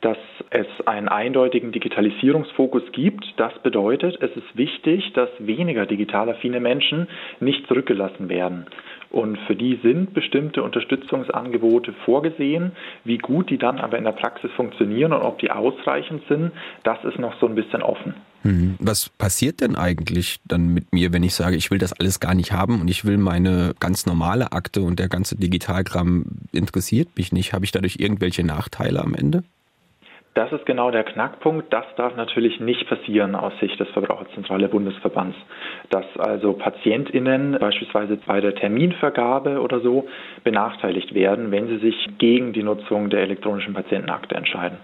dass 0.00 0.18
es 0.50 0.66
einen 0.84 1.08
eindeutigen 1.08 1.70
Digitalisierungsfokus 1.70 2.82
gibt. 2.90 3.24
Das 3.36 3.56
bedeutet, 3.62 4.20
es 4.20 4.34
ist 4.36 4.56
wichtig, 4.56 5.12
dass 5.12 5.28
weniger 5.38 5.86
digital 5.86 6.28
affine 6.28 6.58
Menschen 6.58 7.06
nicht 7.38 7.68
zurückgelassen 7.68 8.28
werden. 8.28 8.66
Und 9.12 9.38
für 9.46 9.54
die 9.54 9.78
sind 9.82 10.14
bestimmte 10.14 10.62
Unterstützungsangebote 10.62 11.92
vorgesehen. 12.06 12.72
Wie 13.04 13.18
gut 13.18 13.50
die 13.50 13.58
dann 13.58 13.78
aber 13.78 13.98
in 13.98 14.04
der 14.04 14.12
Praxis 14.12 14.50
funktionieren 14.56 15.12
und 15.12 15.20
ob 15.20 15.38
die 15.38 15.50
ausreichend 15.50 16.22
sind, 16.30 16.50
das 16.82 17.04
ist 17.04 17.18
noch 17.18 17.38
so 17.38 17.46
ein 17.46 17.54
bisschen 17.54 17.82
offen. 17.82 18.14
Mhm. 18.42 18.76
Was 18.78 19.10
passiert 19.10 19.60
denn 19.60 19.76
eigentlich 19.76 20.40
dann 20.46 20.68
mit 20.68 20.94
mir, 20.94 21.12
wenn 21.12 21.22
ich 21.22 21.34
sage, 21.34 21.56
ich 21.56 21.70
will 21.70 21.78
das 21.78 21.92
alles 21.92 22.20
gar 22.20 22.34
nicht 22.34 22.52
haben 22.52 22.80
und 22.80 22.88
ich 22.88 23.04
will 23.04 23.18
meine 23.18 23.74
ganz 23.80 24.06
normale 24.06 24.52
Akte 24.52 24.80
und 24.80 24.98
der 24.98 25.08
ganze 25.08 25.36
Digitalkram 25.36 26.24
interessiert 26.50 27.08
mich 27.16 27.32
nicht? 27.32 27.52
Habe 27.52 27.66
ich 27.66 27.70
dadurch 27.70 27.96
irgendwelche 27.98 28.44
Nachteile 28.44 29.02
am 29.02 29.14
Ende? 29.14 29.44
Das 30.34 30.50
ist 30.50 30.64
genau 30.64 30.90
der 30.90 31.04
Knackpunkt. 31.04 31.70
Das 31.72 31.84
darf 31.96 32.16
natürlich 32.16 32.58
nicht 32.58 32.88
passieren 32.88 33.34
aus 33.34 33.52
Sicht 33.60 33.78
des 33.78 33.88
Verbraucherzentrale 33.90 34.68
Bundesverbands. 34.68 35.36
Dass 35.90 36.06
also 36.18 36.54
PatientInnen 36.54 37.58
beispielsweise 37.58 38.16
bei 38.26 38.40
der 38.40 38.54
Terminvergabe 38.54 39.60
oder 39.60 39.80
so 39.80 40.08
benachteiligt 40.42 41.14
werden, 41.14 41.50
wenn 41.50 41.68
sie 41.68 41.78
sich 41.78 42.08
gegen 42.16 42.54
die 42.54 42.62
Nutzung 42.62 43.10
der 43.10 43.20
elektronischen 43.20 43.74
Patientenakte 43.74 44.34
entscheiden. 44.34 44.78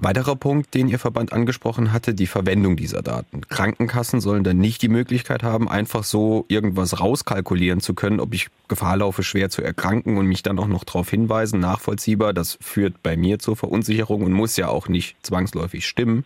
Weiterer 0.00 0.36
Punkt, 0.36 0.74
den 0.74 0.86
Ihr 0.86 1.00
Verband 1.00 1.32
angesprochen 1.32 1.92
hatte, 1.92 2.14
die 2.14 2.28
Verwendung 2.28 2.76
dieser 2.76 3.02
Daten. 3.02 3.40
Krankenkassen 3.48 4.20
sollen 4.20 4.44
dann 4.44 4.58
nicht 4.58 4.80
die 4.80 4.88
Möglichkeit 4.88 5.42
haben, 5.42 5.68
einfach 5.68 6.04
so 6.04 6.44
irgendwas 6.46 7.00
rauskalkulieren 7.00 7.80
zu 7.80 7.94
können, 7.94 8.20
ob 8.20 8.32
ich 8.32 8.46
Gefahr 8.68 8.98
laufe, 8.98 9.24
schwer 9.24 9.50
zu 9.50 9.60
erkranken 9.60 10.16
und 10.16 10.26
mich 10.26 10.44
dann 10.44 10.60
auch 10.60 10.68
noch 10.68 10.84
darauf 10.84 11.10
hinweisen, 11.10 11.58
nachvollziehbar. 11.58 12.32
Das 12.32 12.58
führt 12.60 13.02
bei 13.02 13.16
mir 13.16 13.40
zur 13.40 13.56
Verunsicherung 13.56 14.22
und 14.22 14.32
muss 14.32 14.56
ja 14.56 14.68
auch 14.68 14.86
nicht 14.88 15.16
zwangsläufig 15.22 15.84
stimmen. 15.84 16.24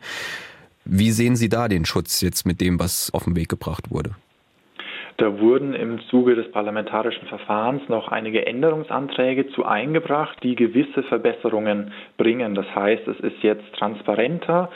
Wie 0.84 1.10
sehen 1.10 1.36
Sie 1.36 1.48
da 1.48 1.68
den 1.68 1.86
Schutz 1.86 2.20
jetzt 2.20 2.44
mit 2.44 2.60
dem, 2.60 2.78
was 2.78 3.10
auf 3.14 3.24
den 3.24 3.36
Weg 3.36 3.48
gebracht 3.48 3.90
wurde? 3.90 4.14
Da 5.22 5.38
wurden 5.38 5.72
im 5.72 6.00
Zuge 6.08 6.34
des 6.34 6.50
parlamentarischen 6.50 7.28
Verfahrens 7.28 7.88
noch 7.88 8.08
einige 8.08 8.44
Änderungsanträge 8.44 9.46
zu 9.50 9.64
eingebracht, 9.64 10.36
die 10.42 10.56
gewisse 10.56 11.04
Verbesserungen 11.04 11.92
bringen. 12.16 12.56
Das 12.56 12.66
heißt, 12.74 13.06
es 13.06 13.20
ist 13.20 13.40
jetzt 13.44 13.72
transparenter, 13.74 14.68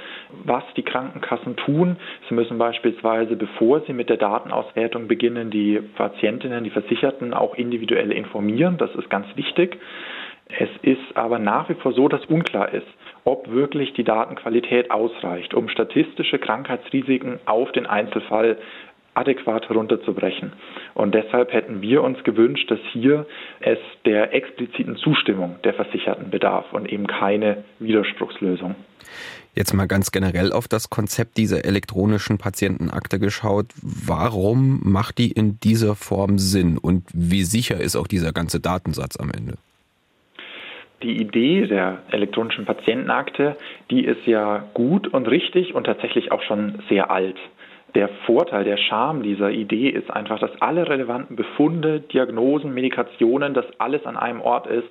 was 0.45 0.63
die 0.77 0.85
Krankenkassen 0.85 1.57
tun. 1.57 1.97
Sie 2.29 2.35
müssen 2.37 2.59
beispielsweise, 2.59 3.35
bevor 3.35 3.81
sie 3.89 3.93
mit 3.93 4.09
der 4.09 4.19
Datenauswertung 4.19 5.09
beginnen, 5.09 5.51
die 5.51 5.81
Patientinnen, 5.97 6.63
die 6.63 6.71
Versicherten 6.71 7.35
auch 7.35 7.57
individuell 7.57 8.13
informieren. 8.13 8.79
Das 8.79 8.95
ist 8.95 9.11
ganz 9.11 9.27
wichtig. 9.35 9.81
Es 10.49 10.71
ist 10.83 11.17
aber 11.17 11.41
nach 11.41 11.69
wie 11.71 11.75
vor 11.75 11.93
so, 11.93 12.07
dass 12.07 12.25
unklar 12.27 12.73
ist, 12.73 12.87
ob 13.25 13.51
wirklich 13.51 13.95
die 13.95 14.05
Datenqualität 14.05 14.93
ausreicht, 14.93 15.55
um 15.55 15.69
statistische 15.69 16.39
Krankheitsrisiken 16.39 17.41
auf 17.47 17.73
den 17.73 17.87
Einzelfall 17.87 18.57
adäquat 19.17 19.69
herunterzubrechen. 19.69 20.53
Und 20.95 21.15
deshalb 21.15 21.53
hätten 21.53 21.81
wir 21.81 22.03
uns 22.03 22.23
gewünscht, 22.25 22.71
dass 22.71 22.81
hier 22.93 23.27
es 23.61 23.79
der 24.05 24.35
expliziten 24.35 24.97
Zustimmung 24.97 25.57
der 25.65 25.75
Versicherten 25.75 26.31
bedarf 26.31 26.73
und 26.73 26.91
eben 26.91 27.07
keine 27.07 27.65
Widerspruchslösung. 27.79 28.75
Jetzt 29.55 29.73
mal 29.73 29.87
ganz 29.87 30.13
generell 30.13 30.53
auf 30.53 30.69
das 30.69 30.91
Konzept 30.91 31.39
dieser 31.39 31.65
elektronischen 31.65 32.37
Patientenakte 32.37 33.19
geschaut. 33.19 33.67
Warum 33.81 34.81
macht 34.85 35.17
die 35.17 35.33
in 35.33 35.59
dieser 35.61 35.95
Form 35.95 36.39
Sinn 36.39 36.77
und 36.77 37.05
wie 37.15 37.43
sicher 37.43 37.81
ist 37.81 37.97
auch 37.97 38.07
dieser 38.07 38.33
ganze 38.33 38.61
Datensatz 38.61 39.19
am 39.19 39.31
Ende? 39.31 39.55
Die 41.03 41.21
Idee 41.21 41.67
der 41.67 42.03
elektronischen 42.11 42.65
Patientenakte, 42.65 43.57
die 43.91 44.05
ist 44.05 44.27
ja 44.27 44.65
gut 44.75 45.09
und 45.09 45.27
richtig 45.27 45.75
und 45.75 45.85
tatsächlich 45.85 46.33
auch 46.33 46.43
schon 46.43 46.83
sehr 46.89 47.11
alt. 47.11 47.37
Der 47.97 48.11
Vorteil, 48.27 48.65
der 48.65 48.77
Charme 48.77 49.23
dieser 49.23 49.51
Idee 49.51 49.89
ist 49.89 50.11
einfach, 50.11 50.39
dass 50.39 50.51
alle 50.61 50.87
relevanten 50.87 51.35
Befunde, 51.35 52.01
Diagnosen, 52.01 52.75
Medikationen, 52.75 53.55
dass 53.55 53.65
alles 53.79 54.05
an 54.05 54.19
einem 54.19 54.43
Ort 54.43 54.67
ist. 54.67 54.87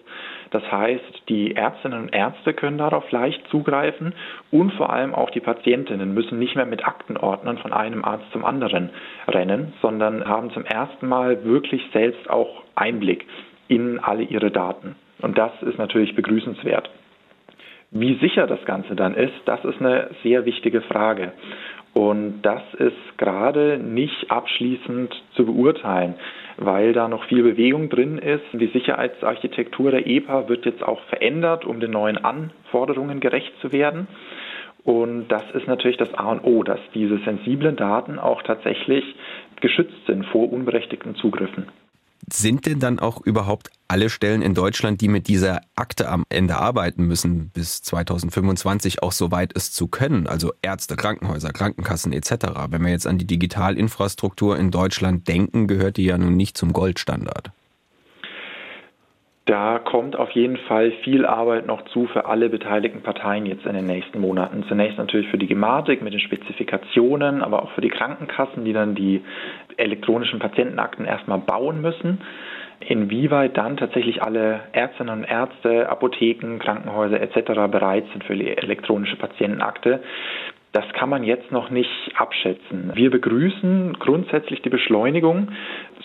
Das 0.49 0.63
heißt, 0.71 1.21
die 1.29 1.53
Ärztinnen 1.53 2.01
und 2.01 2.15
Ärzte 2.15 2.55
können 2.55 2.79
darauf 2.79 3.11
leicht 3.11 3.47
zugreifen 3.51 4.13
und 4.49 4.73
vor 4.73 4.91
allem 4.91 5.13
auch 5.13 5.29
die 5.29 5.39
Patientinnen 5.39 6.15
müssen 6.15 6.39
nicht 6.39 6.55
mehr 6.55 6.65
mit 6.65 6.87
Aktenordnern 6.87 7.59
von 7.59 7.73
einem 7.73 8.03
Arzt 8.03 8.25
zum 8.31 8.43
anderen 8.43 8.89
rennen, 9.27 9.73
sondern 9.83 10.25
haben 10.27 10.49
zum 10.49 10.65
ersten 10.65 11.07
Mal 11.07 11.45
wirklich 11.45 11.83
selbst 11.93 12.27
auch 12.27 12.63
Einblick 12.73 13.27
in 13.67 13.99
alle 13.99 14.23
ihre 14.23 14.49
Daten. 14.49 14.95
Und 15.21 15.37
das 15.37 15.51
ist 15.61 15.77
natürlich 15.77 16.15
begrüßenswert. 16.15 16.89
Wie 17.91 18.15
sicher 18.15 18.47
das 18.47 18.65
Ganze 18.65 18.95
dann 18.95 19.13
ist, 19.13 19.33
das 19.45 19.63
ist 19.63 19.79
eine 19.79 20.09
sehr 20.23 20.45
wichtige 20.45 20.81
Frage. 20.81 21.33
Und 21.95 22.41
das 22.41 22.61
ist 22.73 23.17
gerade 23.17 23.77
nicht 23.77 24.29
abschließend 24.29 25.15
zu 25.33 25.45
beurteilen, 25.45 26.15
weil 26.57 26.91
da 26.91 27.07
noch 27.07 27.23
viel 27.23 27.41
Bewegung 27.41 27.87
drin 27.87 28.17
ist. 28.17 28.43
Die 28.51 28.67
Sicherheitsarchitektur 28.67 29.91
der 29.91 30.05
EPA 30.05 30.49
wird 30.49 30.65
jetzt 30.65 30.83
auch 30.83 31.01
verändert, 31.03 31.63
um 31.63 31.79
den 31.79 31.91
neuen 31.91 32.17
Anforderungen 32.17 33.21
gerecht 33.21 33.53
zu 33.61 33.71
werden. 33.71 34.09
Und 34.83 35.29
das 35.29 35.43
ist 35.53 35.67
natürlich 35.67 35.95
das 35.95 36.13
A 36.15 36.33
und 36.33 36.43
O, 36.43 36.63
dass 36.63 36.81
diese 36.93 37.17
sensiblen 37.19 37.77
Daten 37.77 38.19
auch 38.19 38.41
tatsächlich 38.41 39.15
geschützt 39.61 40.05
sind 40.05 40.25
vor 40.25 40.51
unberechtigten 40.51 41.15
Zugriffen. 41.15 41.69
Sind 42.31 42.65
denn 42.65 42.79
dann 42.79 42.99
auch 42.99 43.21
überhaupt 43.21 43.69
alle 43.87 44.09
Stellen 44.09 44.41
in 44.41 44.55
Deutschland, 44.55 44.99
die 45.01 45.07
mit 45.07 45.27
dieser 45.27 45.61
Akte 45.75 46.09
am 46.09 46.23
Ende 46.29 46.57
arbeiten 46.57 47.05
müssen, 47.05 47.51
bis 47.53 47.81
2025 47.83 49.03
auch 49.03 49.11
so 49.11 49.31
weit 49.31 49.51
es 49.55 49.71
zu 49.71 49.87
können? 49.87 50.25
Also 50.25 50.51
Ärzte, 50.61 50.95
Krankenhäuser, 50.95 51.51
Krankenkassen 51.51 52.13
etc. 52.13 52.31
Wenn 52.69 52.83
wir 52.83 52.91
jetzt 52.91 53.05
an 53.05 53.19
die 53.19 53.27
Digitalinfrastruktur 53.27 54.57
in 54.57 54.71
Deutschland 54.71 55.27
denken, 55.27 55.67
gehört 55.67 55.97
die 55.97 56.05
ja 56.05 56.17
nun 56.17 56.35
nicht 56.35 56.57
zum 56.57 56.73
Goldstandard. 56.73 57.51
Da 59.45 59.77
kommt 59.77 60.15
auf 60.15 60.31
jeden 60.31 60.57
Fall 60.57 60.91
viel 61.03 61.23
Arbeit 61.23 61.67
noch 61.67 61.85
zu 61.85 62.07
für 62.07 62.25
alle 62.25 62.49
beteiligten 62.49 63.03
Parteien 63.03 63.45
jetzt 63.45 63.67
in 63.67 63.75
den 63.75 63.85
nächsten 63.85 64.19
Monaten. 64.19 64.65
Zunächst 64.67 64.97
natürlich 64.97 65.27
für 65.27 65.37
die 65.37 65.45
Gematik 65.45 66.01
mit 66.01 66.13
den 66.13 66.19
Spezifikationen, 66.19 67.43
aber 67.43 67.61
auch 67.61 67.71
für 67.73 67.81
die 67.81 67.89
Krankenkassen, 67.89 68.65
die 68.65 68.73
dann 68.73 68.95
die 68.95 69.21
elektronischen 69.77 70.39
Patientenakten 70.39 71.05
erstmal 71.05 71.39
bauen 71.39 71.81
müssen. 71.81 72.21
Inwieweit 72.79 73.57
dann 73.57 73.77
tatsächlich 73.77 74.21
alle 74.21 74.61
Ärztinnen 74.73 75.19
und 75.19 75.23
Ärzte, 75.23 75.89
Apotheken, 75.89 76.59
Krankenhäuser 76.59 77.21
etc. 77.21 77.53
bereit 77.71 78.05
sind 78.11 78.23
für 78.25 78.35
die 78.35 78.57
elektronische 78.57 79.15
Patientenakte, 79.15 80.01
das 80.75 80.83
kann 80.91 81.07
man 81.07 81.23
jetzt 81.23 81.53
noch 81.53 81.69
nicht 81.69 82.11
abschätzen. 82.17 82.91
Wir 82.95 83.09
begrüßen 83.09 83.93
grundsätzlich 83.97 84.61
die 84.61 84.69
Beschleunigung, 84.69 85.47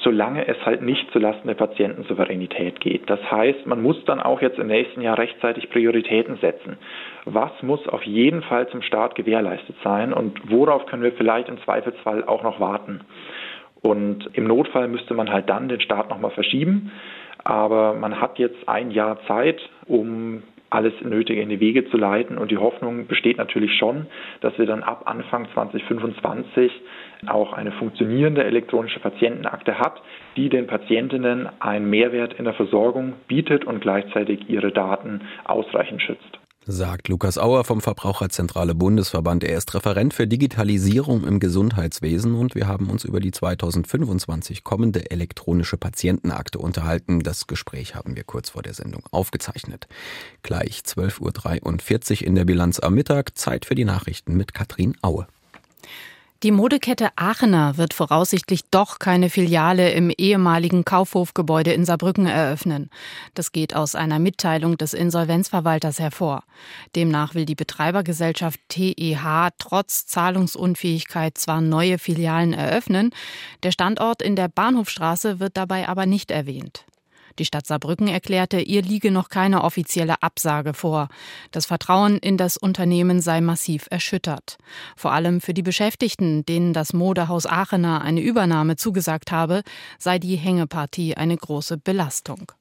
solange 0.00 0.46
es 0.46 0.64
halt 0.64 0.80
nicht 0.80 1.10
zulasten 1.10 1.48
der 1.48 1.56
Patientensouveränität 1.56 2.78
geht. 2.78 3.10
Das 3.10 3.18
heißt, 3.32 3.66
man 3.66 3.82
muss 3.82 4.04
dann 4.04 4.20
auch 4.20 4.40
jetzt 4.40 4.60
im 4.60 4.68
nächsten 4.68 5.00
Jahr 5.00 5.18
rechtzeitig 5.18 5.70
Prioritäten 5.70 6.36
setzen. 6.36 6.76
Was 7.24 7.50
muss 7.62 7.88
auf 7.88 8.04
jeden 8.04 8.42
Fall 8.42 8.68
zum 8.68 8.82
Start 8.82 9.16
gewährleistet 9.16 9.74
sein 9.82 10.12
und 10.12 10.40
worauf 10.48 10.86
können 10.86 11.02
wir 11.02 11.12
vielleicht 11.14 11.48
im 11.48 11.60
Zweifelsfall 11.64 12.22
auch 12.22 12.44
noch 12.44 12.60
warten? 12.60 13.00
Und 13.82 14.28
im 14.34 14.46
Notfall 14.46 14.88
müsste 14.88 15.14
man 15.14 15.30
halt 15.30 15.48
dann 15.48 15.68
den 15.68 15.80
Start 15.80 16.10
nochmal 16.10 16.30
verschieben. 16.32 16.92
Aber 17.42 17.94
man 17.94 18.20
hat 18.20 18.38
jetzt 18.38 18.68
ein 18.68 18.90
Jahr 18.90 19.18
Zeit, 19.26 19.60
um 19.86 20.42
alles 20.68 20.92
Nötige 21.02 21.42
in 21.42 21.48
die 21.48 21.60
Wege 21.60 21.88
zu 21.90 21.96
leiten. 21.96 22.38
Und 22.38 22.50
die 22.50 22.58
Hoffnung 22.58 23.06
besteht 23.06 23.38
natürlich 23.38 23.76
schon, 23.76 24.06
dass 24.40 24.56
wir 24.58 24.66
dann 24.66 24.82
ab 24.82 25.02
Anfang 25.06 25.48
2025 25.52 26.70
auch 27.26 27.52
eine 27.52 27.72
funktionierende 27.72 28.44
elektronische 28.44 29.00
Patientenakte 29.00 29.78
hat, 29.78 30.00
die 30.36 30.48
den 30.48 30.66
Patientinnen 30.66 31.48
einen 31.58 31.90
Mehrwert 31.90 32.34
in 32.34 32.44
der 32.44 32.54
Versorgung 32.54 33.14
bietet 33.26 33.64
und 33.64 33.80
gleichzeitig 33.80 34.48
ihre 34.48 34.70
Daten 34.70 35.22
ausreichend 35.44 36.02
schützt 36.02 36.38
sagt 36.66 37.08
Lukas 37.08 37.38
Auer 37.38 37.64
vom 37.64 37.80
Verbraucherzentrale 37.80 38.74
Bundesverband. 38.74 39.44
Er 39.44 39.56
ist 39.56 39.74
Referent 39.74 40.12
für 40.12 40.26
Digitalisierung 40.26 41.24
im 41.24 41.40
Gesundheitswesen 41.40 42.34
und 42.34 42.54
wir 42.54 42.68
haben 42.68 42.90
uns 42.90 43.04
über 43.04 43.20
die 43.20 43.30
2025 43.30 44.62
kommende 44.62 45.10
elektronische 45.10 45.76
Patientenakte 45.76 46.58
unterhalten. 46.58 47.20
Das 47.20 47.46
Gespräch 47.46 47.94
haben 47.94 48.14
wir 48.14 48.24
kurz 48.24 48.50
vor 48.50 48.62
der 48.62 48.74
Sendung 48.74 49.02
aufgezeichnet. 49.10 49.88
Gleich 50.42 50.82
12.43 50.86 52.20
Uhr 52.20 52.26
in 52.26 52.34
der 52.34 52.44
Bilanz 52.44 52.78
am 52.78 52.94
Mittag. 52.94 53.36
Zeit 53.38 53.64
für 53.64 53.74
die 53.74 53.84
Nachrichten 53.84 54.36
mit 54.36 54.52
Katrin 54.52 54.96
Aue. 55.02 55.26
Die 56.42 56.52
Modekette 56.52 57.10
Aachener 57.16 57.76
wird 57.76 57.92
voraussichtlich 57.92 58.62
doch 58.70 58.98
keine 58.98 59.28
Filiale 59.28 59.90
im 59.90 60.08
ehemaligen 60.08 60.86
Kaufhofgebäude 60.86 61.74
in 61.74 61.84
Saarbrücken 61.84 62.24
eröffnen. 62.24 62.88
Das 63.34 63.52
geht 63.52 63.76
aus 63.76 63.94
einer 63.94 64.18
Mitteilung 64.18 64.78
des 64.78 64.94
Insolvenzverwalters 64.94 65.98
hervor. 65.98 66.44
Demnach 66.96 67.34
will 67.34 67.44
die 67.44 67.54
Betreibergesellschaft 67.54 68.58
TEH 68.70 69.50
trotz 69.58 70.06
Zahlungsunfähigkeit 70.06 71.36
zwar 71.36 71.60
neue 71.60 71.98
Filialen 71.98 72.54
eröffnen, 72.54 73.10
der 73.62 73.72
Standort 73.72 74.22
in 74.22 74.34
der 74.34 74.48
Bahnhofstraße 74.48 75.40
wird 75.40 75.58
dabei 75.58 75.88
aber 75.90 76.06
nicht 76.06 76.30
erwähnt. 76.30 76.86
Die 77.40 77.46
Stadt 77.46 77.66
Saarbrücken 77.66 78.06
erklärte, 78.06 78.60
ihr 78.60 78.82
liege 78.82 79.10
noch 79.10 79.30
keine 79.30 79.64
offizielle 79.64 80.22
Absage 80.22 80.74
vor. 80.74 81.08
Das 81.52 81.64
Vertrauen 81.64 82.18
in 82.18 82.36
das 82.36 82.58
Unternehmen 82.58 83.22
sei 83.22 83.40
massiv 83.40 83.86
erschüttert. 83.90 84.58
Vor 84.94 85.12
allem 85.12 85.40
für 85.40 85.54
die 85.54 85.62
Beschäftigten, 85.62 86.44
denen 86.44 86.74
das 86.74 86.92
Modehaus 86.92 87.46
Aachener 87.46 88.02
eine 88.02 88.20
Übernahme 88.20 88.76
zugesagt 88.76 89.32
habe, 89.32 89.62
sei 89.98 90.18
die 90.18 90.36
Hängepartie 90.36 91.16
eine 91.16 91.34
große 91.34 91.78
Belastung. 91.78 92.52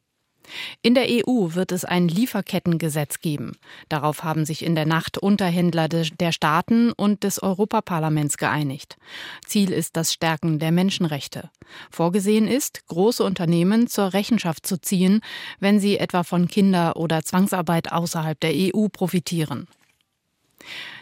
In 0.82 0.96
der 0.96 1.06
EU 1.10 1.54
wird 1.54 1.72
es 1.72 1.86
ein 1.86 2.08
Lieferkettengesetz 2.08 3.20
geben. 3.20 3.58
Darauf 3.90 4.24
haben 4.24 4.46
sich 4.46 4.64
in 4.64 4.76
der 4.76 4.86
Nacht 4.86 5.18
Unterhändler 5.18 5.88
der 5.88 6.32
Staaten 6.32 6.92
und 6.92 7.24
des 7.24 7.42
Europaparlaments 7.42 8.38
geeinigt. 8.38 8.98
Ziel 9.46 9.72
ist 9.72 9.96
das 9.96 10.14
Stärken 10.14 10.60
der 10.60 10.72
Menschenrechte. 10.72 11.50
Vorgesehen 11.92 12.48
ist, 12.48 12.88
große 12.88 13.24
Unternehmen 13.24 13.88
zur 13.88 14.14
Rechenschaft 14.14 14.66
zu 14.66 14.80
ziehen, 14.80 15.22
wenn 15.60 15.80
sie 15.80 15.98
etwa 15.98 16.24
von 16.24 16.48
Kinder- 16.48 16.96
oder 16.96 17.24
Zwangsarbeit 17.24 17.92
außerhalb 17.92 18.40
der 18.40 18.54
EU 18.54 18.88
profitieren. 18.88 19.68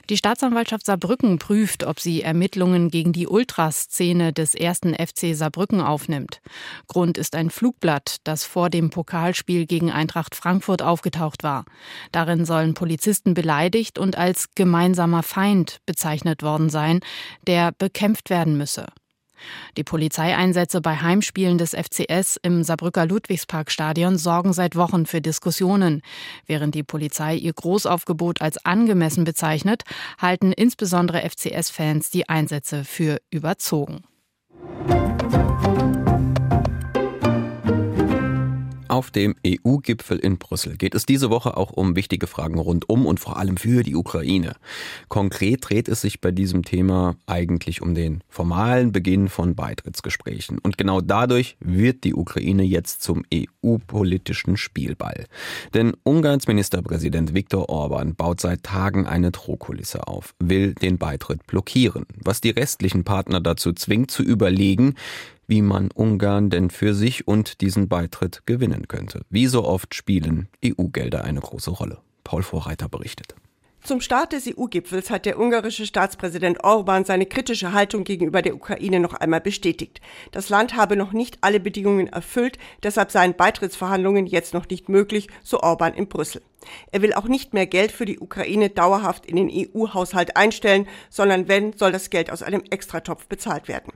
Die 0.10 0.16
Staatsanwaltschaft 0.16 0.86
Saarbrücken 0.86 1.38
prüft, 1.38 1.84
ob 1.84 2.00
sie 2.00 2.22
Ermittlungen 2.22 2.90
gegen 2.90 3.12
die 3.12 3.28
Ultraszene 3.28 4.32
des 4.32 4.56
ersten 4.56 4.94
FC 4.94 5.36
Saarbrücken 5.36 5.82
aufnimmt. 5.82 6.40
Grund 6.88 7.18
ist 7.18 7.36
ein 7.36 7.50
Flugblatt, 7.50 8.18
das 8.24 8.46
vor 8.46 8.70
dem 8.70 8.90
Pokalspiel 8.90 9.66
gegen 9.66 9.92
Eintracht 9.92 10.34
Frankfurt 10.34 10.82
aufgetaucht 10.82 11.44
war. 11.44 11.66
Darin 12.14 12.46
sollen 12.46 12.74
Polizisten 12.74 13.34
beleidigt 13.34 14.00
und 14.00 14.18
als 14.18 14.48
gemeinsamer 14.56 15.24
Feind 15.24 15.80
bezeichnet 15.86 16.42
worden 16.42 16.70
sein, 16.70 17.02
der 17.46 17.74
bekämpft 17.74 18.30
werden 18.30 18.58
müsse. 18.58 18.86
Die 19.78 19.84
Polizeieinsätze 19.84 20.82
bei 20.82 20.96
Heimspielen 20.96 21.58
des 21.58 21.72
FCS 21.72 22.40
im 22.42 22.64
Saarbrücker 22.64 23.06
Ludwigsparkstadion 23.06 24.18
sorgen 24.18 24.54
seit 24.54 24.76
Wochen 24.76 25.06
für 25.06 25.22
Diskussionen. 25.22 26.02
Während 26.46 26.76
die 26.76 26.84
Polizei 26.84 27.36
ihr 27.36 27.54
Großaufgebot 27.54 28.42
als 28.42 28.64
angemessen 28.66 29.24
bezeichnet, 29.24 29.84
halten 30.20 30.52
insbesondere 30.52 31.28
FCS-Fans 31.28 32.10
die 32.10 32.30
Einsätze 32.30 32.84
für 32.84 33.18
überzogen. 33.32 34.04
Auf 38.98 39.12
dem 39.12 39.36
EU-Gipfel 39.46 40.18
in 40.18 40.40
Brüssel 40.40 40.76
geht 40.76 40.96
es 40.96 41.06
diese 41.06 41.30
Woche 41.30 41.56
auch 41.56 41.70
um 41.70 41.96
wichtige 41.96 42.26
Fragen 42.26 42.58
rund 42.58 42.90
um 42.90 43.06
und 43.06 43.20
vor 43.20 43.38
allem 43.38 43.56
für 43.56 43.84
die 43.84 43.96
Ukraine. 43.96 44.56
Konkret 45.08 45.70
dreht 45.70 45.88
es 45.88 46.02
sich 46.02 46.20
bei 46.20 46.32
diesem 46.32 46.66
Thema 46.66 47.16
eigentlich 47.28 47.84
um 47.84 47.94
den 47.94 48.24
formalen 48.28 48.92
Beginn 48.92 49.28
von 49.28 49.54
Beitrittsgesprächen. 49.54 50.58
Und 50.58 50.80
genau 50.80 51.02
dadurch 51.02 51.58
wird 51.60 52.06
die 52.06 52.16
Ukraine 52.16 52.64
jetzt 52.64 53.04
zum 53.04 53.24
EU-politischen 53.32 54.58
Spielball. 54.58 55.28
Denn 55.76 55.96
Ungarns 56.02 56.48
Ministerpräsident 56.48 57.36
Viktor 57.36 57.70
Orban 57.70 58.16
baut 58.16 58.42
seit 58.42 58.64
Tagen 58.64 59.06
eine 59.06 59.30
Drohkulisse 59.30 60.08
auf, 60.08 60.34
will 60.40 60.74
den 60.74 60.98
Beitritt 60.98 61.46
blockieren, 61.46 62.08
was 62.24 62.42
die 62.42 62.50
restlichen 62.50 63.04
Partner 63.04 63.42
dazu 63.42 63.74
zwingt 63.74 64.10
zu 64.10 64.24
überlegen, 64.24 64.96
wie 65.48 65.62
man 65.62 65.90
Ungarn 65.92 66.50
denn 66.50 66.70
für 66.70 66.94
sich 66.94 67.28
und 67.28 67.62
diesen 67.62 67.88
Beitritt 67.88 68.44
gewinnen 68.46 68.88
könnte. 68.88 69.22
Wie 69.30 69.48
so 69.48 69.66
oft 69.66 69.96
spielen 69.96 70.50
EU-Gelder 70.64 71.24
eine 71.24 71.40
große 71.40 71.72
Rolle. 71.72 72.00
Paul 72.24 72.44
Vorreiter 72.44 72.90
berichtet. 72.90 73.36
Zum 73.88 74.02
Start 74.02 74.34
des 74.34 74.48
EU-Gipfels 74.48 75.10
hat 75.10 75.26
der 75.26 75.40
ungarische 75.40 75.86
Staatspräsident 75.86 76.62
Orban 76.62 77.06
seine 77.06 77.26
kritische 77.26 77.72
Haltung 77.72 78.04
gegenüber 78.04 78.42
der 78.42 78.54
Ukraine 78.54 79.00
noch 79.00 79.14
einmal 79.14 79.40
bestätigt. 79.40 80.02
Das 80.32 80.50
Land 80.50 80.76
habe 80.76 80.98
noch 80.98 81.14
nicht 81.14 81.38
alle 81.40 81.62
Bedingungen 81.62 82.08
erfüllt, 82.08 82.58
deshalb 82.84 83.12
seien 83.12 83.38
Beitrittsverhandlungen 83.38 84.26
jetzt 84.26 84.54
noch 84.54 84.68
nicht 84.68 84.90
möglich, 84.90 85.30
so 85.42 85.62
Orban 85.62 85.94
in 85.94 86.10
Brüssel. 86.10 86.42
Er 86.92 87.02
will 87.02 87.14
auch 87.14 87.30
nicht 87.30 87.54
mehr 87.54 87.66
Geld 87.66 87.94
für 87.94 88.04
die 88.04 88.20
Ukraine 88.20 88.70
dauerhaft 88.70 89.26
in 89.26 89.38
den 89.38 89.50
EU-Haushalt 89.50 90.36
einstellen, 90.36 90.86
sondern 91.10 91.48
wenn, 91.48 91.72
soll 91.72 91.94
das 91.94 92.10
Geld 92.10 92.30
aus 92.30 92.44
einem 92.44 92.64
Extratopf 92.70 93.28
bezahlt 93.28 93.70
werden. 93.70 93.94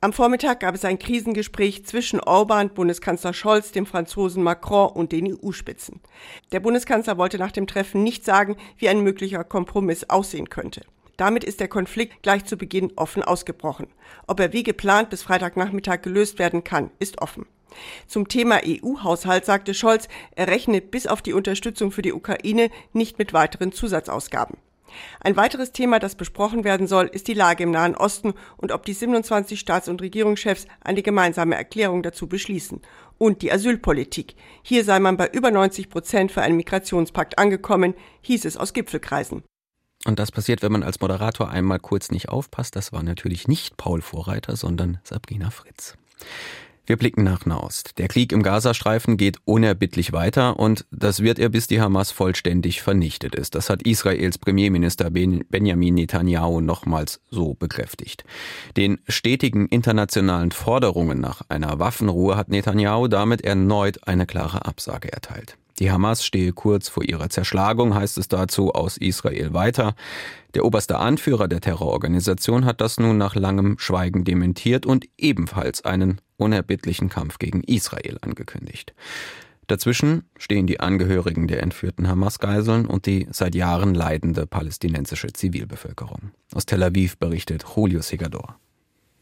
Am 0.00 0.12
Vormittag 0.12 0.60
gab 0.60 0.76
es 0.76 0.84
ein 0.84 1.00
Krisengespräch 1.00 1.84
zwischen 1.84 2.20
Orban, 2.20 2.68
Bundeskanzler 2.68 3.32
Scholz, 3.32 3.72
dem 3.72 3.84
Franzosen 3.84 4.44
Macron 4.44 4.92
und 4.92 5.10
den 5.10 5.36
EU-Spitzen. 5.36 6.00
Der 6.52 6.60
Bundeskanzler 6.60 7.18
wollte 7.18 7.36
nach 7.36 7.50
dem 7.50 7.66
Treffen 7.66 8.04
nicht 8.04 8.24
sagen, 8.24 8.56
wie 8.76 8.88
ein 8.88 9.00
möglicher 9.00 9.42
Kompromiss 9.42 10.08
aussehen 10.08 10.50
könnte. 10.50 10.82
Damit 11.16 11.42
ist 11.42 11.58
der 11.58 11.66
Konflikt 11.66 12.22
gleich 12.22 12.44
zu 12.44 12.56
Beginn 12.56 12.92
offen 12.94 13.24
ausgebrochen. 13.24 13.88
Ob 14.28 14.38
er 14.38 14.52
wie 14.52 14.62
geplant 14.62 15.10
bis 15.10 15.24
Freitagnachmittag 15.24 16.02
gelöst 16.02 16.38
werden 16.38 16.62
kann, 16.62 16.92
ist 17.00 17.20
offen. 17.20 17.46
Zum 18.06 18.28
Thema 18.28 18.60
EU-Haushalt 18.64 19.44
sagte 19.46 19.74
Scholz, 19.74 20.06
er 20.36 20.46
rechne 20.46 20.80
bis 20.80 21.08
auf 21.08 21.22
die 21.22 21.32
Unterstützung 21.32 21.90
für 21.90 22.02
die 22.02 22.12
Ukraine 22.12 22.70
nicht 22.92 23.18
mit 23.18 23.32
weiteren 23.32 23.72
Zusatzausgaben. 23.72 24.58
Ein 25.20 25.36
weiteres 25.36 25.72
Thema, 25.72 25.98
das 25.98 26.14
besprochen 26.14 26.64
werden 26.64 26.86
soll, 26.86 27.06
ist 27.06 27.28
die 27.28 27.34
Lage 27.34 27.64
im 27.64 27.70
Nahen 27.70 27.96
Osten 27.96 28.34
und 28.56 28.72
ob 28.72 28.84
die 28.84 28.94
27 28.94 29.58
Staats- 29.58 29.88
und 29.88 30.02
Regierungschefs 30.02 30.66
eine 30.80 31.02
gemeinsame 31.02 31.54
Erklärung 31.54 32.02
dazu 32.02 32.26
beschließen. 32.26 32.80
Und 33.18 33.42
die 33.42 33.52
Asylpolitik. 33.52 34.36
Hier 34.62 34.84
sei 34.84 35.00
man 35.00 35.16
bei 35.16 35.28
über 35.28 35.50
90 35.50 35.90
Prozent 35.90 36.32
für 36.32 36.42
einen 36.42 36.56
Migrationspakt 36.56 37.38
angekommen, 37.38 37.94
hieß 38.22 38.44
es 38.44 38.56
aus 38.56 38.72
Gipfelkreisen. 38.72 39.42
Und 40.04 40.18
das 40.18 40.30
passiert, 40.30 40.62
wenn 40.62 40.72
man 40.72 40.82
als 40.82 41.00
Moderator 41.00 41.50
einmal 41.50 41.80
kurz 41.80 42.10
nicht 42.10 42.28
aufpasst. 42.28 42.76
Das 42.76 42.92
war 42.92 43.02
natürlich 43.02 43.48
nicht 43.48 43.76
Paul 43.76 44.00
Vorreiter, 44.00 44.56
sondern 44.56 44.98
Sabrina 45.02 45.50
Fritz. 45.50 45.96
Wir 46.88 46.96
blicken 46.96 47.22
nach 47.22 47.44
Nahost. 47.44 47.98
Der 47.98 48.08
Krieg 48.08 48.32
im 48.32 48.42
Gazastreifen 48.42 49.18
geht 49.18 49.36
unerbittlich 49.44 50.14
weiter 50.14 50.58
und 50.58 50.86
das 50.90 51.22
wird 51.22 51.38
er, 51.38 51.50
bis 51.50 51.66
die 51.66 51.82
Hamas 51.82 52.12
vollständig 52.12 52.80
vernichtet 52.80 53.34
ist. 53.34 53.54
Das 53.54 53.68
hat 53.68 53.82
Israels 53.82 54.38
Premierminister 54.38 55.10
Benjamin 55.10 55.94
Netanyahu 55.96 56.62
nochmals 56.62 57.20
so 57.28 57.52
bekräftigt. 57.52 58.24
Den 58.78 59.00
stetigen 59.06 59.66
internationalen 59.66 60.50
Forderungen 60.50 61.20
nach 61.20 61.42
einer 61.50 61.78
Waffenruhe 61.78 62.38
hat 62.38 62.48
Netanyahu 62.48 63.06
damit 63.06 63.42
erneut 63.42 64.08
eine 64.08 64.24
klare 64.24 64.64
Absage 64.64 65.12
erteilt. 65.12 65.58
Die 65.78 65.90
Hamas 65.92 66.24
stehe 66.24 66.52
kurz 66.52 66.88
vor 66.88 67.04
ihrer 67.04 67.30
Zerschlagung, 67.30 67.94
heißt 67.94 68.18
es 68.18 68.28
dazu 68.28 68.72
aus 68.72 68.96
Israel 68.96 69.54
weiter. 69.54 69.94
Der 70.54 70.64
oberste 70.64 70.98
Anführer 70.98 71.46
der 71.46 71.60
Terrororganisation 71.60 72.64
hat 72.64 72.80
das 72.80 72.98
nun 72.98 73.16
nach 73.16 73.36
langem 73.36 73.78
Schweigen 73.78 74.24
dementiert 74.24 74.86
und 74.86 75.06
ebenfalls 75.16 75.84
einen 75.84 76.20
unerbittlichen 76.36 77.08
Kampf 77.08 77.38
gegen 77.38 77.62
Israel 77.62 78.18
angekündigt. 78.22 78.94
Dazwischen 79.68 80.24
stehen 80.38 80.66
die 80.66 80.80
Angehörigen 80.80 81.46
der 81.46 81.62
entführten 81.62 82.08
Hamas-Geiseln 82.08 82.86
und 82.86 83.04
die 83.04 83.28
seit 83.30 83.54
Jahren 83.54 83.94
leidende 83.94 84.46
palästinensische 84.46 85.32
Zivilbevölkerung. 85.32 86.30
Aus 86.54 86.64
Tel 86.64 86.82
Aviv 86.82 87.18
berichtet 87.18 87.64
Julio 87.76 88.00
Segador. 88.00 88.58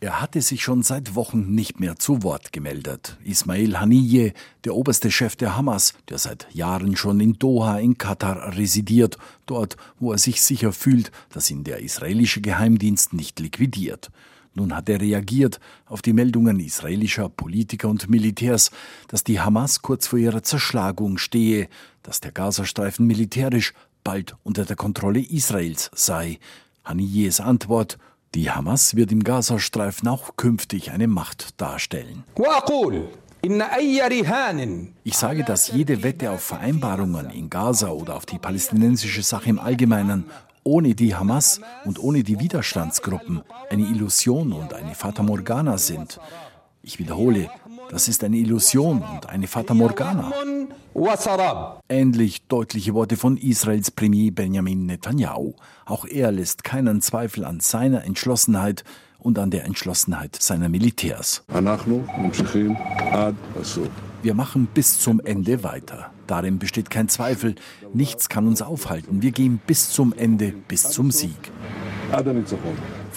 Er 0.06 0.20
hatte 0.20 0.40
sich 0.40 0.62
schon 0.62 0.84
seit 0.84 1.16
Wochen 1.16 1.52
nicht 1.56 1.80
mehr 1.80 1.96
zu 1.96 2.22
Wort 2.22 2.52
gemeldet. 2.52 3.18
Ismail 3.24 3.80
Haniyeh, 3.80 4.34
der 4.64 4.76
oberste 4.76 5.10
Chef 5.10 5.34
der 5.34 5.56
Hamas, 5.56 5.94
der 6.08 6.18
seit 6.18 6.46
Jahren 6.54 6.94
schon 6.94 7.18
in 7.18 7.40
Doha 7.40 7.80
in 7.80 7.98
Katar 7.98 8.56
residiert, 8.56 9.18
dort, 9.46 9.76
wo 9.98 10.12
er 10.12 10.18
sich 10.18 10.42
sicher 10.42 10.72
fühlt, 10.72 11.10
dass 11.30 11.50
ihn 11.50 11.64
der 11.64 11.80
israelische 11.80 12.40
Geheimdienst 12.40 13.14
nicht 13.14 13.40
liquidiert. 13.40 14.12
Nun 14.54 14.76
hat 14.76 14.88
er 14.88 15.00
reagiert 15.00 15.58
auf 15.86 16.02
die 16.02 16.12
Meldungen 16.12 16.60
israelischer 16.60 17.28
Politiker 17.28 17.88
und 17.88 18.08
Militärs, 18.08 18.70
dass 19.08 19.24
die 19.24 19.40
Hamas 19.40 19.82
kurz 19.82 20.06
vor 20.06 20.20
ihrer 20.20 20.44
Zerschlagung 20.44 21.18
stehe, 21.18 21.68
dass 22.04 22.20
der 22.20 22.30
Gazastreifen 22.30 23.08
militärisch 23.08 23.72
bald 24.04 24.36
unter 24.44 24.64
der 24.64 24.76
Kontrolle 24.76 25.18
Israels 25.18 25.90
sei. 25.96 26.38
Haniyehs 26.84 27.40
Antwort 27.40 27.98
die 28.34 28.50
Hamas 28.50 28.96
wird 28.96 29.12
im 29.12 29.24
Gazastreifen 29.24 30.08
auch 30.08 30.36
künftig 30.36 30.90
eine 30.90 31.06
Macht 31.06 31.60
darstellen. 31.60 32.24
Ich 35.04 35.16
sage, 35.16 35.44
dass 35.44 35.68
jede 35.68 36.02
Wette 36.02 36.30
auf 36.30 36.42
Vereinbarungen 36.42 37.30
in 37.30 37.48
Gaza 37.48 37.88
oder 37.88 38.16
auf 38.16 38.26
die 38.26 38.38
palästinensische 38.38 39.22
Sache 39.22 39.50
im 39.50 39.58
Allgemeinen 39.58 40.24
ohne 40.64 40.94
die 40.96 41.14
Hamas 41.14 41.60
und 41.84 42.00
ohne 42.00 42.24
die 42.24 42.40
Widerstandsgruppen 42.40 43.42
eine 43.70 43.84
Illusion 43.84 44.52
und 44.52 44.74
eine 44.74 44.96
Fata 44.96 45.22
Morgana 45.22 45.78
sind. 45.78 46.18
Ich 46.82 46.98
wiederhole, 46.98 47.48
das 47.90 48.08
ist 48.08 48.24
eine 48.24 48.36
Illusion 48.36 49.02
und 49.02 49.28
eine 49.28 49.46
Fata 49.46 49.74
Morgana. 49.74 50.32
Ähnlich 51.88 52.42
deutliche 52.48 52.94
Worte 52.94 53.16
von 53.16 53.36
Israels 53.36 53.90
Premier 53.90 54.32
Benjamin 54.32 54.86
Netanyahu. 54.86 55.54
Auch 55.84 56.04
er 56.04 56.32
lässt 56.32 56.64
keinen 56.64 57.00
Zweifel 57.00 57.44
an 57.44 57.60
seiner 57.60 58.04
Entschlossenheit 58.04 58.84
und 59.18 59.38
an 59.38 59.50
der 59.50 59.64
Entschlossenheit 59.64 60.36
seiner 60.40 60.68
Militärs. 60.68 61.44
Wir 64.22 64.34
machen 64.34 64.68
bis 64.72 64.98
zum 64.98 65.20
Ende 65.20 65.62
weiter. 65.62 66.10
Darin 66.26 66.58
besteht 66.58 66.90
kein 66.90 67.08
Zweifel. 67.08 67.54
Nichts 67.92 68.28
kann 68.28 68.48
uns 68.48 68.62
aufhalten. 68.62 69.22
Wir 69.22 69.30
gehen 69.30 69.60
bis 69.66 69.90
zum 69.90 70.12
Ende, 70.12 70.52
bis 70.66 70.90
zum 70.90 71.10
Sieg 71.10 71.52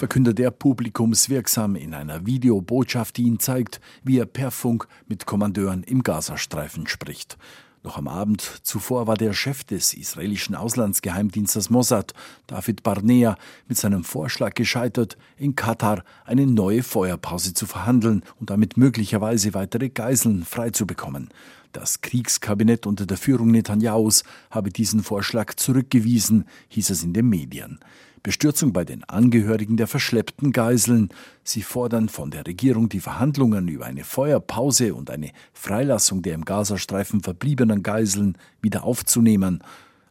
verkündet 0.00 0.40
er 0.40 0.50
publikumswirksam 0.50 1.76
in 1.76 1.92
einer 1.92 2.24
Videobotschaft, 2.24 3.18
die 3.18 3.24
ihn 3.24 3.38
zeigt, 3.38 3.82
wie 4.02 4.18
er 4.18 4.24
per 4.24 4.50
Funk 4.50 4.88
mit 5.06 5.26
Kommandeuren 5.26 5.82
im 5.82 6.02
Gazastreifen 6.02 6.86
spricht. 6.86 7.36
Noch 7.82 7.98
am 7.98 8.08
Abend 8.08 8.40
zuvor 8.62 9.06
war 9.06 9.18
der 9.18 9.34
Chef 9.34 9.62
des 9.62 9.92
israelischen 9.92 10.54
Auslandsgeheimdienstes 10.54 11.68
Mossad, 11.68 12.14
David 12.46 12.82
Barnea, 12.82 13.36
mit 13.68 13.76
seinem 13.76 14.02
Vorschlag 14.02 14.54
gescheitert, 14.54 15.18
in 15.36 15.54
Katar 15.54 16.02
eine 16.24 16.46
neue 16.46 16.82
Feuerpause 16.82 17.52
zu 17.52 17.66
verhandeln 17.66 18.22
und 18.38 18.48
damit 18.48 18.78
möglicherweise 18.78 19.52
weitere 19.52 19.90
Geiseln 19.90 20.46
freizubekommen. 20.46 21.28
Das 21.72 22.00
Kriegskabinett 22.00 22.86
unter 22.86 23.04
der 23.04 23.18
Führung 23.18 23.50
Netanyahus 23.50 24.24
habe 24.50 24.70
diesen 24.70 25.02
Vorschlag 25.02 25.54
zurückgewiesen, 25.56 26.46
hieß 26.68 26.88
es 26.88 27.04
in 27.04 27.12
den 27.12 27.28
Medien. 27.28 27.80
Bestürzung 28.22 28.72
bei 28.72 28.84
den 28.84 29.04
Angehörigen 29.04 29.76
der 29.76 29.86
verschleppten 29.86 30.52
Geiseln. 30.52 31.08
Sie 31.42 31.62
fordern 31.62 32.08
von 32.08 32.30
der 32.30 32.46
Regierung 32.46 32.88
die 32.88 33.00
Verhandlungen 33.00 33.68
über 33.68 33.86
eine 33.86 34.04
Feuerpause 34.04 34.94
und 34.94 35.10
eine 35.10 35.30
Freilassung 35.52 36.22
der 36.22 36.34
im 36.34 36.44
Gazastreifen 36.44 37.22
verbliebenen 37.22 37.82
Geiseln 37.82 38.36
wieder 38.60 38.84
aufzunehmen. 38.84 39.62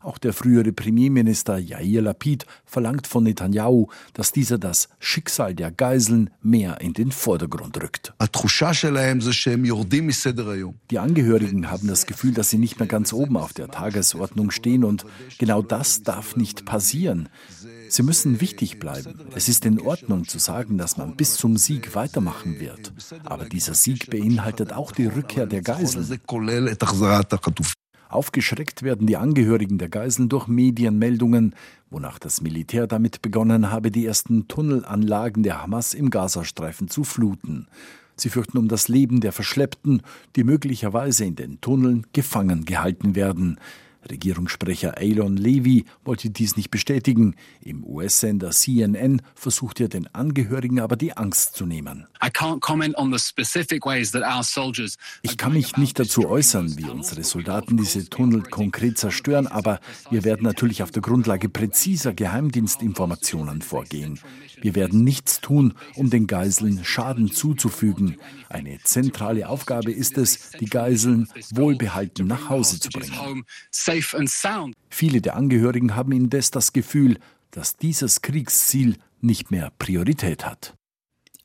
Auch 0.02 0.18
der 0.18 0.32
frühere 0.32 0.72
Premierminister 0.72 1.58
Yair 1.58 2.02
Lapid 2.02 2.46
verlangt 2.66 3.06
von 3.06 3.26
Netanyahu, 3.26 3.90
dass 4.14 4.32
dieser 4.32 4.58
das 4.58 4.88
Schicksal 5.00 5.54
der 5.54 5.72
Geiseln 5.72 6.30
mehr 6.42 6.80
in 6.80 6.94
den 6.94 7.12
Vordergrund 7.12 7.82
rückt. 7.84 8.14
Die 10.90 11.00
Angehörigen 11.00 11.70
haben 11.70 11.88
das 11.90 12.06
Gefühl, 12.06 12.34
dass 12.34 12.50
sie 12.50 12.58
nicht 12.58 12.80
mehr 12.80 12.88
ganz 12.88 13.12
oben 13.12 13.36
auf 13.36 13.52
der 13.52 13.68
Tagesordnung 13.68 14.52
stehen 14.52 14.86
und 14.86 15.06
genau 15.38 15.62
das 15.62 16.02
darf 16.02 16.38
nicht 16.38 16.64
passieren. 16.64 17.28
Sie 17.90 18.04
müssen 18.04 18.40
wichtig 18.40 18.80
bleiben. 18.80 19.16
Es 19.36 19.50
ist 19.50 19.66
in 19.66 19.82
Ordnung 19.82 20.28
zu 20.28 20.40
sagen, 20.40 20.78
dass 20.78 20.98
man 20.98 21.16
bis 21.16 21.36
zum 21.36 21.58
Sieg 21.58 21.96
weitermachen 21.96 22.60
wird. 22.60 22.94
Aber 23.26 23.46
dieser 23.46 23.74
Sieg 23.74 24.10
beinhaltet 24.10 24.74
auch 24.74 24.92
die 24.92 25.08
Rückkehr 25.08 25.46
der 25.46 25.62
Geiseln. 25.62 26.20
Aufgeschreckt 28.10 28.82
werden 28.82 29.06
die 29.06 29.18
Angehörigen 29.18 29.78
der 29.78 29.90
Geiseln 29.90 30.30
durch 30.30 30.48
Medienmeldungen, 30.48 31.54
wonach 31.92 32.18
das 32.18 32.42
Militär 32.42 32.88
damit 32.88 33.22
begonnen 33.22 33.72
habe, 33.72 33.92
die 33.92 34.06
ersten 34.06 34.48
Tunnelanlagen 34.48 35.44
der 35.44 35.62
Hamas 35.62 35.94
im 35.94 36.10
Gazastreifen 36.10 36.88
zu 36.88 37.04
fluten. 37.04 37.68
Sie 38.16 38.30
fürchten 38.30 38.58
um 38.58 38.68
das 38.68 38.88
Leben 38.88 39.22
der 39.22 39.32
Verschleppten, 39.32 40.02
die 40.36 40.44
möglicherweise 40.44 41.26
in 41.26 41.36
den 41.36 41.62
Tunneln 41.62 42.08
gefangen 42.12 42.66
gehalten 42.66 43.16
werden. 43.16 43.60
Regierungssprecher 44.10 44.98
Elon 44.98 45.38
Levy 45.38 45.86
wollte 46.04 46.30
dies 46.30 46.56
nicht 46.56 46.72
bestätigen. 46.72 47.36
Im 47.62 47.84
US-Sender 47.84 48.52
CNN 48.52 49.22
versucht 49.36 49.80
er 49.80 49.90
den 49.90 50.08
Angehörigen 50.14 50.80
aber 50.80 50.96
die 50.96 51.16
Angst 51.16 51.56
zu 51.56 51.66
nehmen. 51.66 52.08
Ich 55.22 55.38
kann 55.38 55.54
mich 55.54 55.78
nicht 55.78 56.00
dazu 56.00 56.28
äußern, 56.28 56.78
wie 56.78 56.90
unsere 56.90 57.24
Soldaten 57.24 57.78
diese 57.78 58.10
Tunnel 58.10 58.44
konkret 58.44 58.98
zerstören, 58.98 59.48
aber 59.48 59.80
wir 60.10 60.24
werden 60.24 60.44
natürlich 60.44 60.84
auf 60.84 60.92
der 60.92 61.02
Grundlage 61.02 61.50
präziser 61.50 62.14
Geheimdienstinformationen 62.14 63.62
vorgehen. 63.62 64.20
Wir 64.62 64.76
werden 64.76 65.04
nichts 65.04 65.42
tun, 65.42 65.74
um 65.96 66.10
den 66.10 66.28
Geiseln 66.28 66.84
Schaden 66.84 67.32
zuzufügen. 67.32 68.18
Eine 68.50 68.80
zentrale 68.84 69.48
Aufgabe 69.48 69.92
ist 69.92 70.18
es, 70.18 70.52
die 70.60 70.66
Geiseln 70.66 71.28
wohlbehalten 71.52 72.28
nach 72.28 72.50
Hause 72.50 72.80
zu 72.80 72.90
bringen. 72.90 73.46
Viele 74.90 75.22
der 75.22 75.36
Angehörigen 75.36 75.96
haben 75.96 76.12
indes 76.12 76.52
das 76.52 76.74
Gefühl, 76.74 77.18
dass 77.52 77.76
dieses 77.76 78.22
Kriegsziel 78.22 78.98
nicht 79.22 79.52
mehr 79.52 79.72
Priorität 79.78 80.46
hat. 80.46 80.76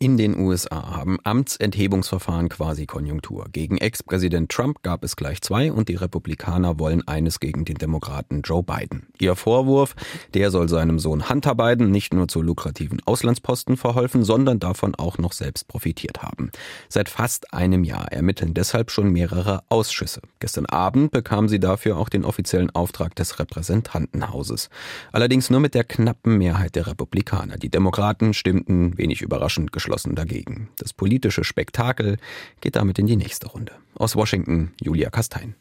In 0.00 0.16
den 0.16 0.36
USA 0.36 0.96
haben 0.96 1.18
Amtsenthebungsverfahren 1.22 2.48
quasi 2.48 2.84
Konjunktur. 2.84 3.46
Gegen 3.52 3.78
Ex-Präsident 3.78 4.50
Trump 4.50 4.82
gab 4.82 5.04
es 5.04 5.14
gleich 5.14 5.40
zwei 5.40 5.70
und 5.70 5.88
die 5.88 5.94
Republikaner 5.94 6.80
wollen 6.80 7.06
eines 7.06 7.38
gegen 7.38 7.64
den 7.64 7.76
Demokraten 7.76 8.42
Joe 8.42 8.64
Biden. 8.64 9.06
Ihr 9.20 9.36
Vorwurf, 9.36 9.94
der 10.34 10.50
soll 10.50 10.68
seinem 10.68 10.98
Sohn 10.98 11.28
Hunter 11.28 11.54
Biden 11.54 11.92
nicht 11.92 12.12
nur 12.12 12.26
zu 12.26 12.42
lukrativen 12.42 13.00
Auslandsposten 13.04 13.76
verholfen, 13.76 14.24
sondern 14.24 14.58
davon 14.58 14.96
auch 14.96 15.18
noch 15.18 15.32
selbst 15.32 15.68
profitiert 15.68 16.22
haben. 16.24 16.50
Seit 16.88 17.08
fast 17.08 17.54
einem 17.54 17.84
Jahr 17.84 18.10
ermitteln 18.10 18.52
deshalb 18.52 18.90
schon 18.90 19.12
mehrere 19.12 19.62
Ausschüsse. 19.68 20.22
Gestern 20.40 20.66
Abend 20.66 21.12
bekamen 21.12 21.48
sie 21.48 21.60
dafür 21.60 21.98
auch 21.98 22.08
den 22.08 22.24
offiziellen 22.24 22.70
Auftrag 22.70 23.14
des 23.14 23.38
Repräsentantenhauses. 23.38 24.70
Allerdings 25.12 25.50
nur 25.50 25.60
mit 25.60 25.74
der 25.74 25.84
knappen 25.84 26.36
Mehrheit 26.36 26.74
der 26.74 26.88
Republikaner. 26.88 27.58
Die 27.58 27.70
Demokraten 27.70 28.34
stimmten 28.34 28.98
wenig 28.98 29.22
überraschend 29.22 29.72
geschlossen 29.84 30.14
dagegen. 30.14 30.70
Das 30.78 30.94
politische 30.94 31.44
Spektakel 31.44 32.16
geht 32.62 32.76
damit 32.76 32.98
in 32.98 33.06
die 33.06 33.16
nächste 33.16 33.48
Runde. 33.48 33.72
Aus 33.96 34.16
Washington, 34.16 34.72
Julia 34.80 35.10
Kastein. 35.10 35.54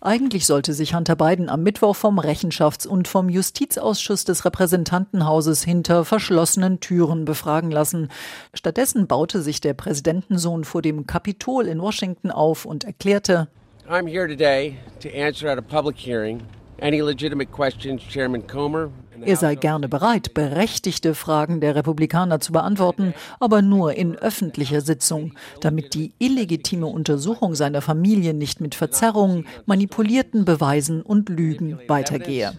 Eigentlich 0.00 0.46
sollte 0.46 0.72
sich 0.72 0.94
Hunter 0.94 1.16
Biden 1.16 1.48
am 1.48 1.64
Mittwoch 1.64 1.96
vom 1.96 2.20
Rechenschafts- 2.20 2.86
und 2.86 3.08
vom 3.08 3.28
Justizausschuss 3.28 4.24
des 4.24 4.44
Repräsentantenhauses 4.44 5.64
hinter 5.64 6.04
verschlossenen 6.04 6.78
Türen 6.78 7.24
befragen 7.24 7.72
lassen. 7.72 8.08
Stattdessen 8.54 9.08
baute 9.08 9.42
sich 9.42 9.60
der 9.60 9.74
Präsidentensohn 9.74 10.62
vor 10.62 10.80
dem 10.80 11.08
Kapitol 11.08 11.66
in 11.66 11.80
Washington 11.80 12.30
auf 12.30 12.66
und 12.66 12.84
erklärte, 12.84 13.48
I'm 13.88 14.06
here 14.08 14.28
today 14.28 14.76
to 15.00 15.08
answer 15.08 15.50
at 15.50 15.58
a 15.58 15.62
public 15.62 15.96
hearing 15.96 16.40
any 16.80 17.00
legitimate 17.00 17.50
questions 17.50 18.02
Chairman 18.08 18.46
Comer 18.46 18.90
er 19.22 19.36
sei 19.36 19.54
gerne 19.54 19.88
bereit, 19.88 20.34
berechtigte 20.34 21.14
Fragen 21.14 21.60
der 21.60 21.74
Republikaner 21.74 22.40
zu 22.40 22.52
beantworten, 22.52 23.14
aber 23.40 23.62
nur 23.62 23.94
in 23.94 24.14
öffentlicher 24.14 24.80
Sitzung, 24.80 25.32
damit 25.60 25.94
die 25.94 26.12
illegitime 26.18 26.86
Untersuchung 26.86 27.54
seiner 27.54 27.80
Familie 27.80 28.34
nicht 28.34 28.60
mit 28.60 28.74
Verzerrungen, 28.74 29.46
manipulierten 29.64 30.44
Beweisen 30.44 31.02
und 31.02 31.28
Lügen 31.28 31.78
weitergehe. 31.88 32.52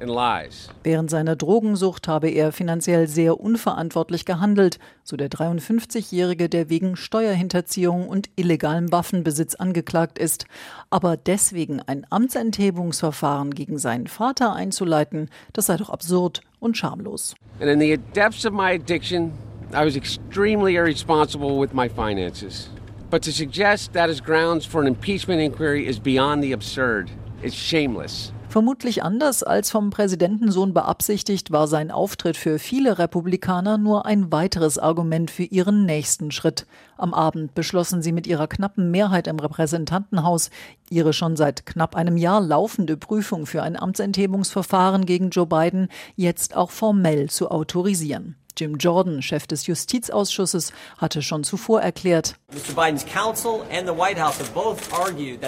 Während 0.00 1.10
seiner 1.10 1.36
Drogensucht 1.36 2.08
habe 2.08 2.28
er 2.28 2.52
finanziell 2.52 3.08
sehr 3.08 3.40
unverantwortlich 3.40 4.24
gehandelt, 4.24 4.78
so 5.02 5.16
der 5.16 5.28
53-Jährige, 5.28 6.48
der 6.48 6.70
wegen 6.70 6.96
Steuerhinterziehung 6.96 8.08
und 8.08 8.30
illegalem 8.36 8.92
Waffenbesitz 8.92 9.56
angeklagt 9.56 10.18
ist. 10.18 10.46
Aber 10.90 11.16
deswegen 11.16 11.80
ein 11.80 12.06
Amtsenthebungsverfahren 12.10 13.52
gegen 13.54 13.78
seinen 13.78 14.06
Vater 14.06 14.54
einzuleiten, 14.54 15.30
das 15.52 15.66
sei 15.66 15.76
doch 15.76 15.90
absurd 15.90 16.42
und 16.60 16.76
schamlos. 16.76 17.34
And 17.60 17.68
in 17.68 17.80
the 17.80 17.98
depths 18.14 18.46
of 18.46 18.52
my 18.52 18.74
addiction, 18.74 19.32
I 19.72 19.84
was 19.84 19.96
extremely 19.96 20.76
irresponsible 20.76 21.60
with 21.60 21.72
my 21.72 21.88
finances. 21.88 22.70
But 23.10 23.22
to 23.24 23.32
suggest 23.32 23.94
that 23.94 24.10
is 24.10 24.22
grounds 24.22 24.64
for 24.66 24.80
an 24.80 24.86
impeachment 24.86 25.40
inquiry 25.40 25.86
is 25.86 25.98
beyond 25.98 26.42
the 26.42 26.52
absurd. 26.52 27.10
It's 27.42 27.54
shameless. 27.54 28.32
Vermutlich 28.48 29.02
anders 29.02 29.42
als 29.42 29.70
vom 29.70 29.90
Präsidentensohn 29.90 30.72
beabsichtigt, 30.72 31.52
war 31.52 31.68
sein 31.68 31.90
Auftritt 31.90 32.38
für 32.38 32.58
viele 32.58 32.98
Republikaner 32.98 33.76
nur 33.76 34.06
ein 34.06 34.32
weiteres 34.32 34.78
Argument 34.78 35.30
für 35.30 35.42
ihren 35.42 35.84
nächsten 35.84 36.30
Schritt. 36.30 36.66
Am 36.96 37.12
Abend 37.12 37.54
beschlossen 37.54 38.00
sie 38.00 38.10
mit 38.10 38.26
ihrer 38.26 38.46
knappen 38.46 38.90
Mehrheit 38.90 39.26
im 39.26 39.38
Repräsentantenhaus, 39.38 40.48
ihre 40.88 41.12
schon 41.12 41.36
seit 41.36 41.66
knapp 41.66 41.94
einem 41.94 42.16
Jahr 42.16 42.40
laufende 42.40 42.96
Prüfung 42.96 43.44
für 43.44 43.62
ein 43.62 43.78
Amtsenthebungsverfahren 43.78 45.04
gegen 45.04 45.28
Joe 45.28 45.46
Biden 45.46 45.88
jetzt 46.16 46.56
auch 46.56 46.70
formell 46.70 47.28
zu 47.28 47.50
autorisieren. 47.50 48.34
Jim 48.58 48.76
Jordan, 48.76 49.22
Chef 49.22 49.46
des 49.46 49.66
Justizausschusses, 49.66 50.72
hatte 50.96 51.22
schon 51.22 51.44
zuvor 51.44 51.80
erklärt, 51.80 52.36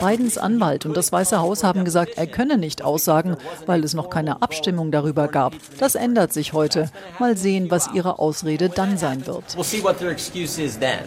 Bidens 0.00 0.38
Anwalt 0.38 0.86
und 0.86 0.96
das 0.96 1.12
Weiße 1.12 1.38
Haus 1.40 1.64
haben 1.64 1.84
gesagt, 1.84 2.12
er 2.16 2.26
könne 2.26 2.58
nicht 2.58 2.82
aussagen, 2.82 3.36
weil 3.66 3.82
es 3.84 3.94
noch 3.94 4.10
keine 4.10 4.42
Abstimmung 4.42 4.92
darüber 4.92 5.28
gab. 5.28 5.54
Das 5.78 5.94
ändert 5.94 6.32
sich 6.32 6.52
heute. 6.52 6.90
Mal 7.18 7.36
sehen, 7.36 7.70
was 7.70 7.90
ihre 7.94 8.18
Ausrede 8.18 8.68
dann 8.68 8.98
sein 8.98 9.26
wird. 9.26 9.56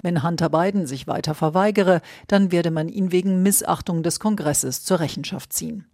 Wenn 0.02 0.24
Hunter 0.24 0.50
Biden 0.50 0.88
sich 0.88 1.08
weiter 1.08 1.36
verweigere, 1.36 2.02
dann 2.28 2.52
werde 2.52 2.72
man 2.72 2.90
ihn 2.90 3.12
wegen 3.12 3.44
Missachtung 3.44 4.04
des 4.04 4.20
Kongresses 4.20 4.84
zur 4.84 5.00
Rechenschaft 5.00 5.54
ziehen. 5.54 5.86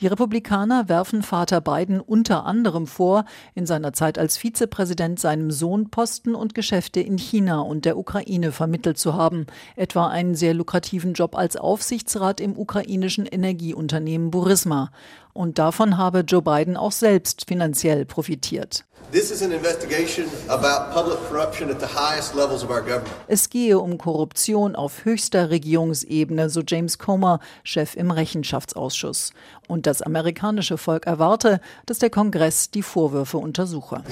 Die 0.00 0.06
Republikaner 0.06 0.88
werfen 0.88 1.22
Vater 1.22 1.60
Biden 1.60 2.00
unter 2.00 2.46
anderem 2.46 2.86
vor, 2.86 3.24
in 3.54 3.66
seiner 3.66 3.92
Zeit 3.92 4.18
als 4.18 4.36
Vizepräsident 4.36 5.20
seinem 5.20 5.50
Sohn 5.50 5.90
Posten 5.90 6.34
und 6.34 6.54
Geschäfte 6.54 7.00
in 7.00 7.18
China 7.18 7.60
und 7.60 7.84
der 7.84 7.98
Ukraine 7.98 8.52
vermittelt 8.52 8.98
zu 8.98 9.14
haben, 9.14 9.46
etwa 9.76 10.08
einen 10.08 10.34
sehr 10.34 10.54
lukrativen 10.54 11.12
Job 11.14 11.36
als 11.36 11.56
Aufsichtsrat 11.56 12.40
im 12.40 12.56
ukrainischen 12.56 13.26
Energieunternehmen 13.26 14.30
Burisma. 14.30 14.90
Und 15.32 15.58
davon 15.58 15.98
habe 15.98 16.20
Joe 16.20 16.42
Biden 16.42 16.76
auch 16.76 16.92
selbst 16.92 17.46
finanziell 17.46 18.06
profitiert. 18.06 18.84
Es 23.28 23.50
gehe 23.50 23.78
um 23.78 23.98
Korruption 23.98 24.74
auf 24.74 25.04
höchster 25.04 25.50
Regierungsebene, 25.50 26.50
so 26.50 26.62
James 26.66 26.98
Comer, 26.98 27.38
Chef 27.62 27.94
im 27.94 28.10
Rechenschaftsausschuss. 28.10 29.32
Und 29.68 29.86
das 29.86 30.02
amerikanische 30.02 30.76
Volk 30.76 31.06
erwarte, 31.06 31.60
dass 31.86 32.00
der 32.00 32.10
Kongress 32.10 32.70
die 32.70 32.82
Vorwürfe 32.82 33.38
untersuche. 33.38 34.02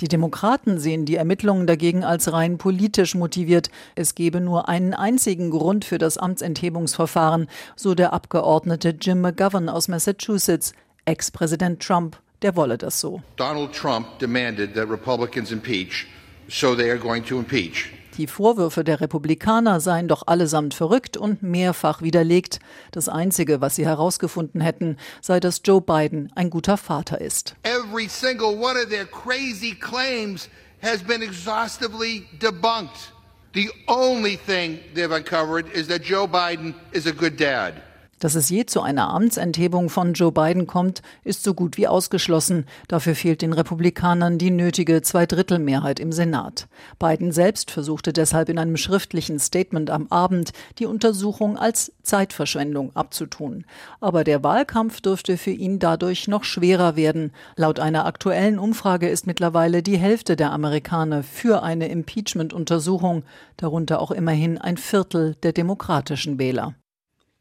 Die 0.00 0.08
Demokraten 0.08 0.78
sehen 0.78 1.04
die 1.04 1.16
Ermittlungen 1.16 1.66
dagegen 1.66 2.04
als 2.04 2.32
rein 2.32 2.58
politisch 2.58 3.16
motiviert. 3.16 3.70
Es 3.96 4.14
gebe 4.14 4.40
nur 4.40 4.68
einen 4.68 4.94
einzigen 4.94 5.50
Grund 5.50 5.84
für 5.84 5.98
das 5.98 6.16
Amtsenthebungsverfahren, 6.16 7.48
so 7.74 7.96
der 7.96 8.12
Abgeordnete 8.12 8.90
Jim 9.00 9.20
McGovern 9.20 9.68
aus 9.68 9.88
Massachusetts. 9.88 10.74
Ex-Präsident 11.04 11.80
Trump, 11.80 12.16
der 12.42 12.56
wolle 12.56 12.78
das 12.78 13.00
so. 13.00 13.22
Donald 13.36 13.72
Trump 13.72 14.18
demanded 14.18 14.74
that 14.74 14.88
Republicans 14.88 15.50
impeach, 15.50 16.06
so 16.48 16.74
they 16.74 16.90
are 16.90 16.98
going 16.98 17.24
to 17.24 17.38
impeach. 17.38 17.90
Die 18.18 18.26
Vorwürfe 18.26 18.84
der 18.84 19.00
Republikaner 19.00 19.80
seien 19.80 20.06
doch 20.06 20.26
allesamt 20.26 20.74
verrückt 20.74 21.16
und 21.16 21.42
mehrfach 21.42 22.02
widerlegt. 22.02 22.58
Das 22.90 23.08
Einzige, 23.08 23.62
was 23.62 23.74
sie 23.76 23.86
herausgefunden 23.86 24.60
hätten, 24.60 24.98
sei, 25.22 25.40
dass 25.40 25.62
Joe 25.64 25.80
Biden 25.80 26.30
ein 26.34 26.50
guter 26.50 26.76
Vater 26.76 27.20
ist. 27.20 27.54
Every 27.62 28.08
single 28.08 28.58
one 28.58 28.78
of 28.78 28.90
their 28.90 29.06
crazy 29.06 29.74
claims 29.74 30.50
has 30.82 31.02
been 31.02 31.22
exhaustively 31.22 32.26
debunked. 32.38 33.12
The 33.54 33.70
only 33.86 34.36
thing 34.36 34.78
they've 34.94 35.10
uncovered 35.10 35.66
is 35.74 35.88
that 35.88 36.02
Joe 36.02 36.26
Biden 36.26 36.74
is 36.92 37.06
a 37.06 37.12
good 37.12 37.38
dad. 37.38 37.82
Dass 38.22 38.36
es 38.36 38.50
je 38.50 38.66
zu 38.66 38.82
einer 38.82 39.12
Amtsenthebung 39.12 39.90
von 39.90 40.12
Joe 40.12 40.30
Biden 40.30 40.68
kommt, 40.68 41.02
ist 41.24 41.42
so 41.42 41.54
gut 41.54 41.76
wie 41.76 41.88
ausgeschlossen. 41.88 42.66
Dafür 42.86 43.16
fehlt 43.16 43.42
den 43.42 43.52
Republikanern 43.52 44.38
die 44.38 44.52
nötige 44.52 45.02
Zweidrittelmehrheit 45.02 45.98
im 45.98 46.12
Senat. 46.12 46.68
Biden 47.00 47.32
selbst 47.32 47.72
versuchte 47.72 48.12
deshalb 48.12 48.48
in 48.48 48.60
einem 48.60 48.76
schriftlichen 48.76 49.40
Statement 49.40 49.90
am 49.90 50.06
Abend, 50.10 50.52
die 50.78 50.86
Untersuchung 50.86 51.58
als 51.58 51.90
Zeitverschwendung 52.04 52.94
abzutun. 52.94 53.64
Aber 53.98 54.22
der 54.22 54.44
Wahlkampf 54.44 55.00
dürfte 55.00 55.36
für 55.36 55.50
ihn 55.50 55.80
dadurch 55.80 56.28
noch 56.28 56.44
schwerer 56.44 56.94
werden. 56.94 57.32
Laut 57.56 57.80
einer 57.80 58.06
aktuellen 58.06 58.60
Umfrage 58.60 59.08
ist 59.08 59.26
mittlerweile 59.26 59.82
die 59.82 59.98
Hälfte 59.98 60.36
der 60.36 60.52
Amerikaner 60.52 61.24
für 61.24 61.64
eine 61.64 61.88
Impeachment-Untersuchung, 61.88 63.24
darunter 63.56 64.00
auch 64.00 64.12
immerhin 64.12 64.58
ein 64.58 64.76
Viertel 64.76 65.34
der 65.42 65.52
demokratischen 65.52 66.38
Wähler. 66.38 66.76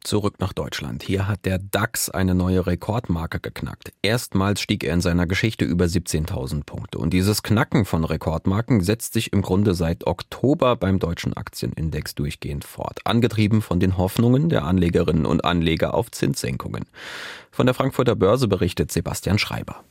Zurück 0.03 0.35
nach 0.39 0.51
Deutschland. 0.51 1.03
Hier 1.03 1.27
hat 1.27 1.45
der 1.45 1.59
DAX 1.59 2.09
eine 2.09 2.33
neue 2.33 2.65
Rekordmarke 2.65 3.39
geknackt. 3.39 3.93
Erstmals 4.01 4.59
stieg 4.59 4.83
er 4.83 4.95
in 4.95 5.01
seiner 5.01 5.27
Geschichte 5.27 5.63
über 5.63 5.85
17.000 5.85 6.63
Punkte. 6.63 6.97
Und 6.97 7.11
dieses 7.11 7.43
Knacken 7.43 7.85
von 7.85 8.03
Rekordmarken 8.03 8.81
setzt 8.81 9.13
sich 9.13 9.31
im 9.31 9.43
Grunde 9.43 9.75
seit 9.75 10.07
Oktober 10.07 10.75
beim 10.75 10.97
deutschen 10.97 11.37
Aktienindex 11.37 12.15
durchgehend 12.15 12.63
fort. 12.63 12.99
Angetrieben 13.03 13.61
von 13.61 13.79
den 13.79 13.97
Hoffnungen 13.97 14.49
der 14.49 14.65
Anlegerinnen 14.65 15.27
und 15.27 15.45
Anleger 15.45 15.93
auf 15.93 16.09
Zinssenkungen. 16.09 16.85
Von 17.51 17.67
der 17.67 17.75
Frankfurter 17.75 18.15
Börse 18.15 18.47
berichtet 18.47 18.91
Sebastian 18.91 19.37
Schreiber. 19.37 19.83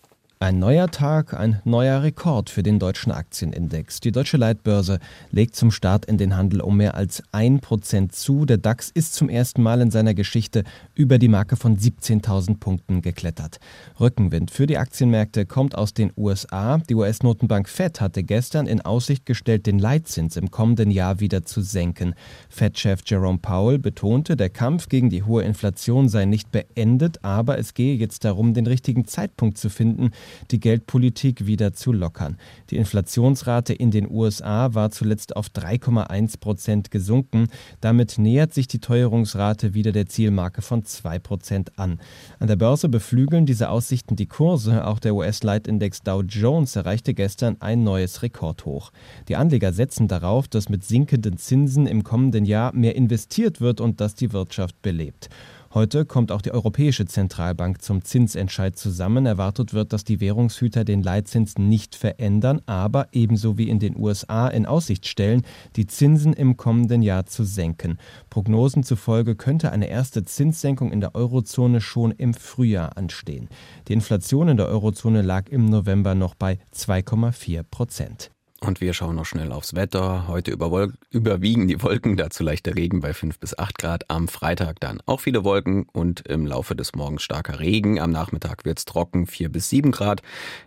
Ein 0.43 0.59
neuer 0.59 0.91
Tag, 0.91 1.35
ein 1.35 1.61
neuer 1.67 2.03
Rekord 2.03 2.49
für 2.49 2.63
den 2.63 2.79
deutschen 2.79 3.13
Aktienindex. 3.13 4.01
Die 4.01 4.11
deutsche 4.11 4.39
Leitbörse 4.39 4.99
legt 5.31 5.55
zum 5.55 5.71
Start 5.71 6.07
in 6.07 6.17
den 6.17 6.35
Handel 6.35 6.63
um 6.63 6.79
mehr 6.79 6.95
als 6.95 7.23
ein 7.31 7.61
Prozent 7.61 8.15
zu. 8.15 8.47
Der 8.47 8.57
DAX 8.57 8.89
ist 8.89 9.13
zum 9.13 9.29
ersten 9.29 9.63
Mal 9.63 9.83
in 9.83 9.91
seiner 9.91 10.15
Geschichte 10.15 10.65
über 10.95 11.19
die 11.19 11.29
Marke 11.29 11.57
von 11.57 11.77
17.000 11.77 12.59
Punkten 12.59 13.03
geklettert. 13.03 13.61
Rückenwind 14.01 14.51
für 14.51 14.67
die 14.67 14.79
Aktienmärkte 14.79 15.45
kommt 15.45 15.75
aus 15.75 15.93
den 15.93 16.11
USA. 16.17 16.79
Die 16.89 16.95
US-Notenbank 16.95 17.69
Fed 17.69 18.01
hatte 18.01 18.23
gestern 18.23 18.67
in 18.67 18.81
Aussicht 18.81 19.27
gestellt, 19.27 19.67
den 19.67 19.79
Leitzins 19.79 20.39
im 20.39 20.51
kommenden 20.51 20.91
Jahr 20.91 21.21
wieder 21.21 21.45
zu 21.45 21.61
senken. 21.61 22.15
Fed-Chef 22.49 23.03
Jerome 23.05 23.41
Powell 23.41 23.79
betonte, 23.79 24.39
der 24.39 24.49
Kampf 24.49 24.89
gegen 24.89 25.11
die 25.11 25.23
hohe 25.23 25.43
Inflation 25.43 26.09
sei 26.09 26.25
nicht 26.25 26.51
beendet, 26.51 27.23
aber 27.23 27.59
es 27.59 27.75
gehe 27.75 27.95
jetzt 27.95 28.25
darum, 28.25 28.55
den 28.55 28.67
richtigen 28.67 29.05
Zeitpunkt 29.05 29.59
zu 29.59 29.69
finden, 29.69 30.13
die 30.51 30.61
Geldpolitik 30.61 31.47
wieder 31.47 31.73
zu 31.73 31.93
lockern. 31.93 32.37
Die 32.71 32.77
Inflationsrate 32.77 33.73
in 33.73 33.91
den 33.91 34.11
USA 34.11 34.75
war 34.75 34.91
zuletzt 34.91 35.37
auf 35.37 35.49
3,1 35.49 36.41
Prozent 36.41 36.91
gesunken. 36.91 37.49
Damit 37.81 38.19
nähert 38.19 38.55
sich 38.55 38.69
die 38.69 38.81
Teuerungsrate 38.81 39.75
wieder 39.75 39.93
der 39.93 40.07
Zielmarke 40.07 40.63
von 40.63 40.85
2 40.85 41.19
Prozent 41.19 41.79
an. 41.79 42.01
An 42.39 42.49
der 42.49 42.57
Börse 42.57 42.89
beflügeln 42.89 43.47
diese 43.47 43.71
Aussichten 43.71 44.17
die 44.17 44.27
Kurse. 44.27 44.87
Auch 44.87 44.99
der 44.99 45.15
US-Leitindex 45.15 46.03
Dow 46.03 46.23
Jones 46.23 46.77
erreichte 46.77 47.15
gestern 47.15 47.57
ein 47.61 47.85
neues 47.85 48.23
Rekordhoch. 48.23 48.93
Die 49.29 49.37
Anleger 49.37 49.73
setzen 49.73 50.09
darauf, 50.09 50.49
dass 50.49 50.69
mit 50.69 50.85
sinkenden 50.85 51.37
Zinsen 51.37 51.87
im 51.87 52.05
kommenden 52.05 52.45
Jahr 52.45 52.75
mehr 52.75 52.97
investiert 52.97 53.61
wird 53.61 53.81
und 53.81 54.01
dass 54.01 54.15
die 54.15 54.33
Wirtschaft 54.33 54.81
belebt. 54.83 55.29
Heute 55.73 56.05
kommt 56.05 56.33
auch 56.33 56.43
die 56.43 56.51
Europäische 56.51 57.07
Zentralbank 57.07 57.81
zum 57.81 58.03
Zinsentscheid 58.03 58.77
zusammen. 58.77 59.25
Erwartet 59.25 59.73
wird, 59.73 59.93
dass 59.93 60.03
die 60.03 60.19
Währungshüter 60.19 60.83
den 60.83 61.01
Leitzins 61.01 61.59
nicht 61.59 61.95
verändern, 61.95 62.61
aber 62.67 63.07
ebenso 63.13 63.57
wie 63.57 63.69
in 63.69 63.79
den 63.79 63.97
USA 63.97 64.49
in 64.49 64.67
Aussicht 64.67 65.07
stellen, 65.07 65.43
die 65.77 65.87
Zinsen 65.87 66.33
im 66.33 66.57
kommenden 66.57 67.03
Jahr 67.03 67.27
zu 67.27 67.45
senken. 67.45 67.99
Prognosen 68.31 68.83
zufolge 68.83 69.37
könnte 69.37 69.71
eine 69.71 69.89
erste 69.89 70.25
Zinssenkung 70.25 70.91
in 70.91 71.01
der 71.01 71.15
Eurozone 71.15 71.81
schon 71.81 72.11
im 72.11 72.35
Frühjahr 72.35 72.97
anstehen. 72.97 73.49
Die 73.87 73.93
Inflation 73.93 74.49
in 74.49 74.57
der 74.57 74.67
Eurozone 74.67 75.23
lag 75.23 75.51
im 75.51 75.67
November 75.67 76.17
noch 76.17 76.35
bei 76.35 76.59
2,4 76.75 77.63
Prozent. 77.63 78.33
Und 78.63 78.83
wir 78.83 78.93
schauen 78.93 79.17
noch 79.17 79.25
schnell 79.25 79.53
aufs 79.53 79.75
Wetter. 79.75 80.29
Heute 80.29 80.51
überwiegen 80.51 81.67
die 81.67 81.83
Wolken, 81.83 82.19
dazu 82.19 82.45
leichter 82.45 82.77
Regen 82.77 83.01
bei 83.01 83.15
5 83.15 83.39
bis 83.39 83.59
8 83.59 83.79
Grad. 83.79 84.11
Am 84.11 84.29
Freitag 84.29 84.81
dann 84.81 85.01
auch 85.07 85.21
viele 85.21 85.45
Wolken 85.45 85.87
und 85.93 86.21
im 86.29 86.47
Laufe 86.47 86.77
des 86.77 86.95
Morgens 86.95 87.23
starker 87.23 87.59
Regen. 87.59 87.99
Am 87.99 88.11
Nachmittag 88.11 88.67
wird 88.67 88.79
es 88.79 88.85
trocken, 88.85 89.27
4 89.27 89.49
bis 89.49 89.71
7 89.71 89.93
Grad. 89.93 90.21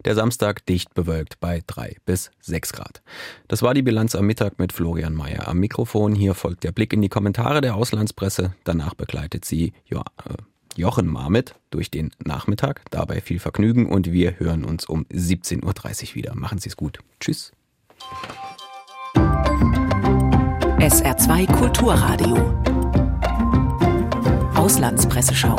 Der 0.05 0.15
Samstag 0.15 0.65
dicht 0.65 0.95
bewölkt 0.95 1.39
bei 1.39 1.61
3 1.67 1.97
bis 2.03 2.31
6 2.41 2.73
Grad. 2.73 3.03
Das 3.47 3.61
war 3.61 3.75
die 3.75 3.83
Bilanz 3.83 4.15
am 4.15 4.25
Mittag 4.25 4.57
mit 4.57 4.73
Florian 4.73 5.13
Mayer 5.13 5.47
am 5.47 5.59
Mikrofon. 5.59 6.15
Hier 6.15 6.33
folgt 6.33 6.63
der 6.63 6.71
Blick 6.71 6.93
in 6.93 7.01
die 7.03 7.09
Kommentare 7.09 7.61
der 7.61 7.75
Auslandspresse. 7.75 8.55
Danach 8.63 8.95
begleitet 8.95 9.45
sie 9.45 9.71
ja, 9.85 10.01
äh, 10.27 10.33
Jochen 10.75 11.05
Marmit 11.05 11.53
durch 11.69 11.91
den 11.91 12.09
Nachmittag. 12.23 12.81
Dabei 12.89 13.21
viel 13.21 13.39
Vergnügen 13.39 13.85
und 13.85 14.11
wir 14.11 14.39
hören 14.39 14.65
uns 14.65 14.85
um 14.85 15.05
17.30 15.05 15.61
Uhr 16.09 16.15
wieder. 16.15 16.35
Machen 16.35 16.57
Sie 16.57 16.69
es 16.69 16.75
gut. 16.75 16.97
Tschüss. 17.19 17.51
SR2 20.79 21.51
Kulturradio. 21.51 22.35
Auslandspresseschau. 24.55 25.57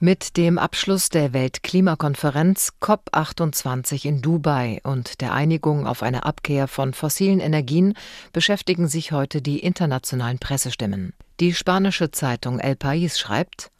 Mit 0.00 0.36
dem 0.36 0.58
Abschluss 0.58 1.08
der 1.08 1.32
Weltklimakonferenz 1.32 2.72
COP28 2.80 4.04
in 4.04 4.20
Dubai 4.20 4.80
und 4.82 5.20
der 5.22 5.32
Einigung 5.32 5.86
auf 5.86 6.02
eine 6.02 6.26
Abkehr 6.26 6.68
von 6.68 6.92
fossilen 6.92 7.40
Energien 7.40 7.94
beschäftigen 8.32 8.88
sich 8.88 9.12
heute 9.12 9.40
die 9.40 9.60
internationalen 9.60 10.38
Pressestimmen. 10.38 11.14
Die 11.40 11.54
spanische 11.54 12.10
Zeitung 12.10 12.60
El 12.60 12.74
País 12.74 13.18
schreibt, 13.18 13.70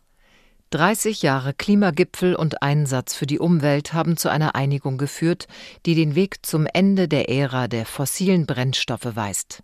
30 0.74 1.22
Jahre 1.22 1.54
Klimagipfel 1.54 2.34
und 2.34 2.60
Einsatz 2.60 3.14
für 3.14 3.26
die 3.26 3.38
Umwelt 3.38 3.92
haben 3.92 4.16
zu 4.16 4.28
einer 4.28 4.56
Einigung 4.56 4.98
geführt, 4.98 5.46
die 5.86 5.94
den 5.94 6.16
Weg 6.16 6.44
zum 6.44 6.66
Ende 6.66 7.06
der 7.06 7.28
Ära 7.28 7.68
der 7.68 7.86
fossilen 7.86 8.44
Brennstoffe 8.44 9.14
weist. 9.14 9.62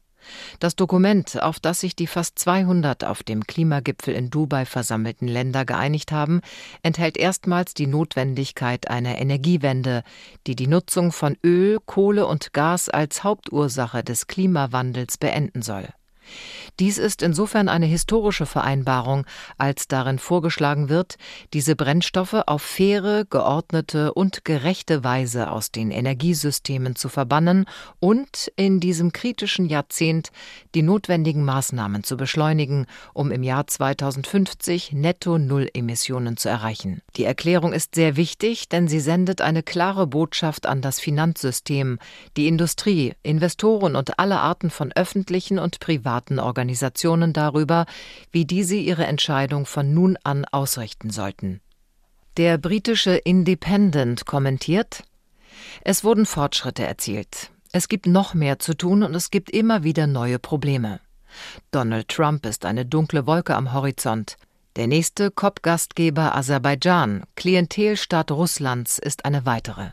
Das 0.60 0.76
Dokument, 0.76 1.42
auf 1.42 1.58
das 1.58 1.80
sich 1.80 1.96
die 1.96 2.06
fast 2.06 2.38
200 2.38 3.02
auf 3.02 3.24
dem 3.24 3.44
Klimagipfel 3.44 4.14
in 4.14 4.30
Dubai 4.30 4.64
versammelten 4.66 5.26
Länder 5.26 5.64
geeinigt 5.64 6.12
haben, 6.12 6.42
enthält 6.84 7.16
erstmals 7.16 7.74
die 7.74 7.88
Notwendigkeit 7.88 8.88
einer 8.88 9.18
Energiewende, 9.18 10.04
die 10.46 10.54
die 10.54 10.68
Nutzung 10.68 11.10
von 11.10 11.36
Öl, 11.44 11.78
Kohle 11.84 12.24
und 12.24 12.52
Gas 12.52 12.88
als 12.88 13.24
Hauptursache 13.24 14.04
des 14.04 14.28
Klimawandels 14.28 15.18
beenden 15.18 15.62
soll. 15.62 15.88
Dies 16.78 16.98
ist 16.98 17.22
insofern 17.22 17.68
eine 17.68 17.86
historische 17.86 18.46
Vereinbarung, 18.46 19.26
als 19.58 19.88
darin 19.88 20.18
vorgeschlagen 20.18 20.88
wird, 20.88 21.16
diese 21.52 21.76
Brennstoffe 21.76 22.42
auf 22.46 22.62
faire, 22.62 23.24
geordnete 23.24 24.14
und 24.14 24.44
gerechte 24.44 25.04
Weise 25.04 25.50
aus 25.50 25.72
den 25.72 25.90
Energiesystemen 25.90 26.96
zu 26.96 27.08
verbannen 27.08 27.66
und 27.98 28.50
in 28.56 28.80
diesem 28.80 29.12
kritischen 29.12 29.66
Jahrzehnt 29.66 30.30
die 30.74 30.82
notwendigen 30.82 31.44
Maßnahmen 31.44 32.04
zu 32.04 32.16
beschleunigen, 32.16 32.86
um 33.12 33.30
im 33.30 33.42
Jahr 33.42 33.66
2050 33.66 34.92
netto 34.92 35.38
Null 35.38 35.68
Emissionen 35.74 36.36
zu 36.36 36.48
erreichen. 36.48 37.02
Die 37.16 37.24
Erklärung 37.24 37.72
ist 37.72 37.94
sehr 37.94 38.16
wichtig, 38.16 38.68
denn 38.68 38.88
sie 38.88 39.00
sendet 39.00 39.40
eine 39.40 39.62
klare 39.62 40.06
Botschaft 40.06 40.66
an 40.66 40.80
das 40.80 41.00
Finanzsystem, 41.00 41.98
die 42.36 42.48
Industrie, 42.48 43.14
Investoren 43.22 43.96
und 43.96 44.18
alle 44.18 44.40
Arten 44.40 44.70
von 44.70 44.92
öffentlichen 44.92 45.58
und 45.58 45.80
privaten 45.80 46.19
Organisationen 46.38 46.60
Organisationen 46.70 47.32
darüber, 47.32 47.86
wie 48.32 48.44
diese 48.44 48.76
ihre 48.76 49.06
Entscheidung 49.06 49.66
von 49.66 49.94
nun 49.94 50.18
an 50.24 50.44
ausrichten 50.44 51.10
sollten. 51.10 51.60
Der 52.36 52.58
britische 52.58 53.16
Independent 53.16 54.26
kommentiert 54.26 55.02
Es 55.82 56.04
wurden 56.04 56.26
Fortschritte 56.26 56.86
erzielt. 56.86 57.50
Es 57.72 57.88
gibt 57.88 58.06
noch 58.06 58.34
mehr 58.34 58.58
zu 58.58 58.74
tun 58.74 59.02
und 59.02 59.14
es 59.14 59.30
gibt 59.30 59.50
immer 59.50 59.84
wieder 59.84 60.06
neue 60.06 60.38
Probleme. 60.38 61.00
Donald 61.70 62.08
Trump 62.08 62.44
ist 62.46 62.64
eine 62.64 62.84
dunkle 62.84 63.26
Wolke 63.26 63.54
am 63.54 63.72
Horizont. 63.72 64.36
Der 64.76 64.86
nächste 64.86 65.30
COP-Gastgeber 65.30 66.34
Aserbaidschan, 66.36 67.24
Klientelstaat 67.36 68.30
Russlands, 68.30 68.98
ist 68.98 69.24
eine 69.24 69.46
weitere. 69.46 69.90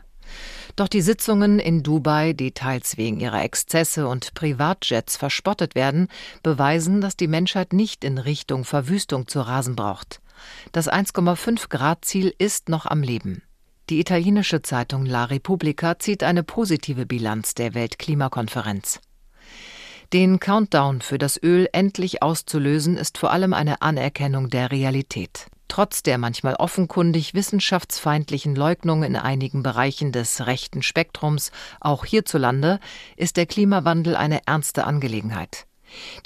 Doch 0.78 0.86
die 0.86 1.00
Sitzungen 1.00 1.58
in 1.58 1.82
Dubai, 1.82 2.34
die 2.34 2.52
teils 2.52 2.96
wegen 2.96 3.18
ihrer 3.18 3.42
Exzesse 3.42 4.06
und 4.06 4.32
Privatjets 4.34 5.16
verspottet 5.16 5.74
werden, 5.74 6.06
beweisen, 6.44 7.00
dass 7.00 7.16
die 7.16 7.26
Menschheit 7.26 7.72
nicht 7.72 8.04
in 8.04 8.16
Richtung 8.16 8.64
Verwüstung 8.64 9.26
zu 9.26 9.40
rasen 9.40 9.74
braucht. 9.74 10.20
Das 10.70 10.88
1,5 10.88 11.68
Grad 11.68 12.04
Ziel 12.04 12.32
ist 12.38 12.68
noch 12.68 12.86
am 12.86 13.02
Leben. 13.02 13.42
Die 13.90 13.98
italienische 13.98 14.62
Zeitung 14.62 15.04
La 15.04 15.24
Repubblica 15.24 15.98
zieht 15.98 16.22
eine 16.22 16.44
positive 16.44 17.06
Bilanz 17.06 17.54
der 17.54 17.74
Weltklimakonferenz. 17.74 19.00
Den 20.12 20.38
Countdown 20.38 21.00
für 21.00 21.18
das 21.18 21.42
Öl 21.42 21.68
endlich 21.72 22.22
auszulösen, 22.22 22.96
ist 22.96 23.18
vor 23.18 23.32
allem 23.32 23.52
eine 23.52 23.82
Anerkennung 23.82 24.48
der 24.48 24.70
Realität. 24.70 25.48
Trotz 25.68 26.02
der 26.02 26.18
manchmal 26.18 26.54
offenkundig 26.54 27.34
wissenschaftsfeindlichen 27.34 28.56
Leugnung 28.56 29.02
in 29.02 29.16
einigen 29.16 29.62
Bereichen 29.62 30.12
des 30.12 30.46
rechten 30.46 30.82
Spektrums, 30.82 31.52
auch 31.80 32.04
hierzulande, 32.04 32.80
ist 33.16 33.36
der 33.36 33.46
Klimawandel 33.46 34.16
eine 34.16 34.40
ernste 34.46 34.84
Angelegenheit. 34.84 35.66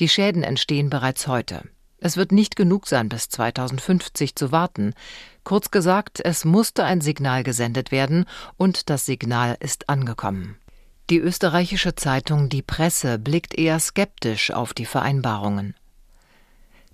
Die 0.00 0.08
Schäden 0.08 0.42
entstehen 0.42 0.90
bereits 0.90 1.26
heute. 1.26 1.62
Es 1.98 2.16
wird 2.16 2.32
nicht 2.32 2.56
genug 2.56 2.88
sein, 2.88 3.08
bis 3.08 3.28
2050 3.28 4.34
zu 4.34 4.50
warten. 4.50 4.92
Kurz 5.44 5.70
gesagt, 5.70 6.20
es 6.24 6.44
musste 6.44 6.84
ein 6.84 7.00
Signal 7.00 7.44
gesendet 7.44 7.92
werden, 7.92 8.24
und 8.56 8.90
das 8.90 9.06
Signal 9.06 9.56
ist 9.60 9.88
angekommen. 9.88 10.56
Die 11.10 11.18
österreichische 11.18 11.94
Zeitung 11.94 12.48
Die 12.48 12.62
Presse 12.62 13.18
blickt 13.18 13.54
eher 13.54 13.78
skeptisch 13.78 14.50
auf 14.50 14.72
die 14.72 14.86
Vereinbarungen. 14.86 15.74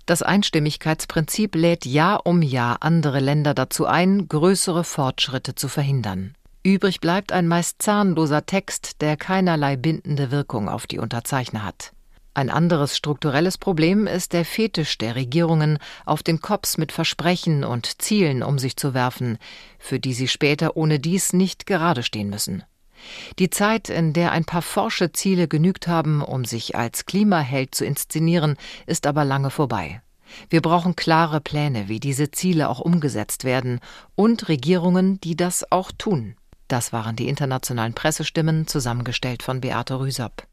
Das 0.09 0.23
Einstimmigkeitsprinzip 0.23 1.53
lädt 1.53 1.85
Jahr 1.85 2.25
um 2.25 2.41
Jahr 2.41 2.77
andere 2.81 3.19
Länder 3.19 3.53
dazu 3.53 3.85
ein, 3.85 4.27
größere 4.27 4.83
Fortschritte 4.83 5.53
zu 5.53 5.67
verhindern. 5.67 6.33
Übrig 6.63 6.99
bleibt 6.99 7.31
ein 7.31 7.47
meist 7.47 7.79
zahnloser 7.79 8.47
Text, 8.47 9.01
der 9.01 9.17
keinerlei 9.17 9.75
bindende 9.75 10.31
Wirkung 10.31 10.67
auf 10.67 10.87
die 10.87 10.97
Unterzeichner 10.97 11.63
hat. 11.63 11.91
Ein 12.33 12.49
anderes 12.49 12.97
strukturelles 12.97 13.59
Problem 13.59 14.07
ist 14.07 14.33
der 14.33 14.45
Fetisch 14.45 14.97
der 14.97 15.13
Regierungen, 15.13 15.77
auf 16.07 16.23
den 16.23 16.41
Kops 16.41 16.79
mit 16.79 16.91
Versprechen 16.91 17.63
und 17.63 18.01
Zielen 18.01 18.41
um 18.41 18.57
sich 18.57 18.77
zu 18.77 18.95
werfen, 18.95 19.37
für 19.77 19.99
die 19.99 20.13
sie 20.13 20.27
später 20.27 20.75
ohne 20.75 20.99
dies 20.99 21.33
nicht 21.33 21.67
gerade 21.67 22.01
stehen 22.01 22.31
müssen. 22.31 22.63
Die 23.39 23.49
Zeit, 23.49 23.89
in 23.89 24.13
der 24.13 24.31
ein 24.31 24.45
paar 24.45 24.61
forsche 24.61 25.11
Ziele 25.11 25.47
genügt 25.47 25.87
haben, 25.87 26.21
um 26.21 26.45
sich 26.45 26.75
als 26.75 27.05
Klimaheld 27.05 27.75
zu 27.75 27.85
inszenieren, 27.85 28.57
ist 28.85 29.07
aber 29.07 29.25
lange 29.25 29.49
vorbei. 29.49 30.01
Wir 30.49 30.61
brauchen 30.61 30.95
klare 30.95 31.41
Pläne, 31.41 31.87
wie 31.87 31.99
diese 31.99 32.31
Ziele 32.31 32.69
auch 32.69 32.79
umgesetzt 32.79 33.43
werden, 33.43 33.79
und 34.15 34.47
Regierungen, 34.47 35.19
die 35.21 35.35
das 35.35 35.71
auch 35.71 35.91
tun. 35.97 36.35
Das 36.67 36.93
waren 36.93 37.15
die 37.15 37.27
internationalen 37.27 37.93
Pressestimmen, 37.93 38.67
zusammengestellt 38.67 39.41
von 39.41 39.59
Beate 39.59 39.99
Rüsop. 39.99 40.48